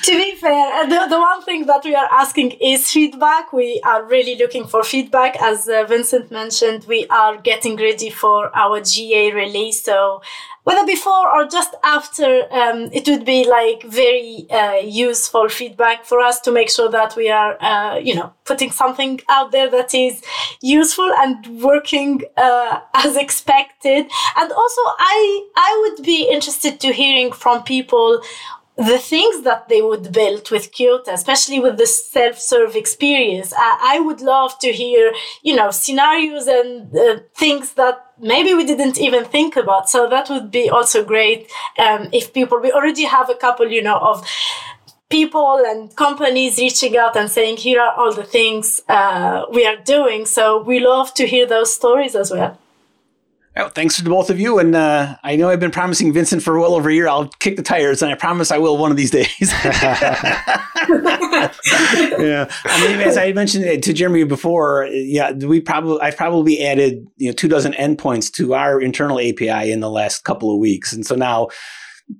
to 0.02 0.12
be 0.12 0.34
fair, 0.36 0.88
the, 0.88 1.06
the 1.08 1.18
one 1.18 1.42
thing 1.42 1.66
that 1.66 1.84
we 1.84 1.94
are 1.94 2.08
asking 2.10 2.52
is 2.52 2.90
feedback. 2.90 3.52
We 3.52 3.80
are 3.84 4.04
really 4.04 4.36
looking 4.36 4.66
for 4.66 4.82
feedback. 4.82 5.36
As 5.42 5.68
uh, 5.68 5.84
Vincent 5.84 6.30
mentioned, 6.30 6.84
we 6.88 7.06
are 7.08 7.36
getting 7.36 7.76
ready 7.76 8.10
for 8.10 8.54
our 8.56 8.80
GA 8.80 9.32
release. 9.32 9.82
So 9.82 10.22
whether 10.64 10.86
before 10.86 11.34
or 11.34 11.46
just 11.46 11.74
after, 11.82 12.46
um, 12.52 12.90
it 12.92 13.08
would 13.08 13.24
be 13.24 13.48
like 13.48 13.82
very 13.82 14.46
uh, 14.50 14.76
useful 14.76 15.48
feedback 15.48 16.04
for 16.04 16.20
us 16.20 16.40
to 16.42 16.52
make 16.52 16.70
sure 16.70 16.90
that 16.90 17.16
we 17.16 17.30
are, 17.30 17.56
uh, 17.62 17.96
you 17.98 18.14
know, 18.14 18.32
putting 18.44 18.70
something 18.70 19.20
out 19.28 19.52
there 19.52 19.70
that 19.70 19.94
is 19.94 20.22
useful 20.62 21.10
and 21.18 21.62
working 21.62 22.22
uh, 22.36 22.80
as 22.94 23.16
expected. 23.16 24.06
And 24.36 24.52
also, 24.52 24.80
I 24.98 25.46
I 25.56 25.70
would 25.96 26.04
be 26.04 26.28
interested 26.30 26.78
to 26.80 26.92
hearing 26.92 27.32
from 27.32 27.62
people 27.62 28.22
the 28.76 28.98
things 28.98 29.42
that 29.42 29.68
they 29.68 29.82
would 29.82 30.12
build 30.12 30.50
with 30.50 30.72
Kiota, 30.72 31.12
especially 31.12 31.60
with 31.60 31.76
the 31.76 31.86
self-serve 31.86 32.76
experience. 32.76 33.52
I, 33.54 33.96
I 33.96 34.00
would 34.00 34.20
love 34.20 34.58
to 34.60 34.72
hear, 34.72 35.12
you 35.42 35.54
know, 35.54 35.70
scenarios 35.70 36.46
and 36.46 36.96
uh, 36.96 37.18
things 37.34 37.74
that 37.74 38.06
maybe 38.18 38.54
we 38.54 38.64
didn't 38.64 38.98
even 38.98 39.24
think 39.24 39.56
about. 39.56 39.90
So 39.90 40.08
that 40.08 40.30
would 40.30 40.50
be 40.50 40.70
also 40.70 41.04
great 41.04 41.50
um, 41.78 42.08
if 42.12 42.32
people, 42.32 42.58
we 42.60 42.72
already 42.72 43.04
have 43.04 43.28
a 43.28 43.34
couple, 43.34 43.70
you 43.70 43.82
know, 43.82 43.98
of 43.98 44.26
people 45.10 45.60
and 45.66 45.94
companies 45.96 46.56
reaching 46.56 46.96
out 46.96 47.16
and 47.16 47.28
saying, 47.28 47.56
here 47.56 47.80
are 47.80 47.94
all 47.94 48.12
the 48.14 48.24
things 48.24 48.80
uh, 48.88 49.44
we 49.52 49.66
are 49.66 49.76
doing. 49.76 50.24
So 50.24 50.62
we 50.62 50.78
love 50.78 51.12
to 51.14 51.26
hear 51.26 51.46
those 51.46 51.74
stories 51.74 52.14
as 52.14 52.30
well. 52.30 52.56
Well, 53.56 53.68
thanks 53.68 53.96
to 53.96 54.04
both 54.04 54.30
of 54.30 54.38
you. 54.38 54.60
And 54.60 54.76
uh, 54.76 55.16
I 55.24 55.34
know 55.34 55.48
I've 55.48 55.58
been 55.58 55.72
promising 55.72 56.12
Vincent 56.12 56.42
for 56.42 56.58
well 56.58 56.74
over 56.74 56.88
a 56.88 56.94
year. 56.94 57.08
I'll 57.08 57.26
kick 57.40 57.56
the 57.56 57.62
tires, 57.62 58.00
and 58.00 58.10
I 58.10 58.14
promise 58.14 58.52
I 58.52 58.58
will 58.58 58.78
one 58.78 58.92
of 58.92 58.96
these 58.96 59.10
days. 59.10 59.28
yeah. 59.40 59.50
I 62.64 62.86
mean, 62.86 63.00
as 63.00 63.16
I 63.16 63.32
mentioned 63.34 63.82
to 63.82 63.92
Jeremy 63.92 64.22
before, 64.24 64.86
yeah, 64.86 65.32
we 65.32 65.60
probably 65.60 66.00
I've 66.00 66.16
probably 66.16 66.64
added 66.64 67.06
you 67.16 67.28
know 67.28 67.32
two 67.32 67.48
dozen 67.48 67.72
endpoints 67.72 68.32
to 68.34 68.54
our 68.54 68.80
internal 68.80 69.18
API 69.18 69.72
in 69.72 69.80
the 69.80 69.90
last 69.90 70.22
couple 70.22 70.52
of 70.52 70.58
weeks, 70.58 70.92
and 70.92 71.04
so 71.04 71.16
now 71.16 71.48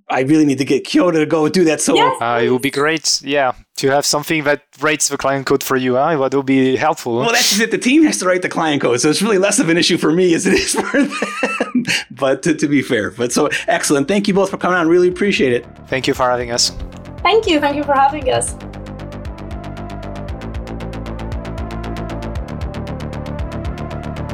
I 0.09 0.21
really 0.21 0.45
need 0.45 0.59
to 0.59 0.65
get 0.65 0.85
Kiota 0.85 1.15
to 1.15 1.27
go 1.27 1.49
do 1.49 1.65
that. 1.65 1.81
So 1.81 1.95
yes. 1.95 2.21
uh, 2.21 2.41
it 2.43 2.51
would 2.51 2.63
be 2.63 2.71
great, 2.71 3.21
yeah, 3.23 3.53
to 3.77 3.89
have 3.89 4.05
something 4.05 4.45
that 4.45 4.63
writes 4.81 5.09
the 5.09 5.17
client 5.17 5.47
code 5.47 5.63
for 5.63 5.77
you. 5.77 5.95
Huh? 5.95 6.17
That 6.17 6.37
would 6.37 6.47
be 6.47 6.77
helpful. 6.77 7.17
Well, 7.17 7.33
that's 7.33 7.59
it. 7.59 7.71
The 7.71 7.79
team 7.79 8.03
has 8.05 8.19
to 8.19 8.27
write 8.27 8.43
the 8.43 8.49
client 8.49 8.83
code, 8.83 9.01
so 9.01 9.09
it's 9.09 9.23
really 9.23 9.39
less 9.39 9.59
of 9.59 9.69
an 9.69 9.77
issue 9.77 9.99
for 9.99 10.13
me 10.13 10.35
as 10.35 10.47
it 10.47 10.55
is 10.55 10.75
for 10.75 11.05
them. 11.05 11.85
but 12.11 12.43
to, 12.43 12.55
to 12.55 12.69
be 12.69 12.83
fair, 12.83 13.11
but 13.11 13.33
so 13.33 13.49
excellent. 13.67 14.09
Thank 14.09 14.29
you 14.29 14.35
both 14.35 14.51
for 14.51 14.59
coming 14.59 14.79
on. 14.79 14.89
Really 14.89 15.09
appreciate 15.09 15.53
it. 15.53 15.67
Thank 15.87 16.07
you 16.07 16.15
for 16.15 16.29
having 16.29 16.51
us. 16.51 16.71
Thank 17.23 17.47
you. 17.47 17.61
Thank 17.61 17.77
you 17.77 17.85
for 17.85 17.95
having 17.95 18.31
us. 18.31 18.53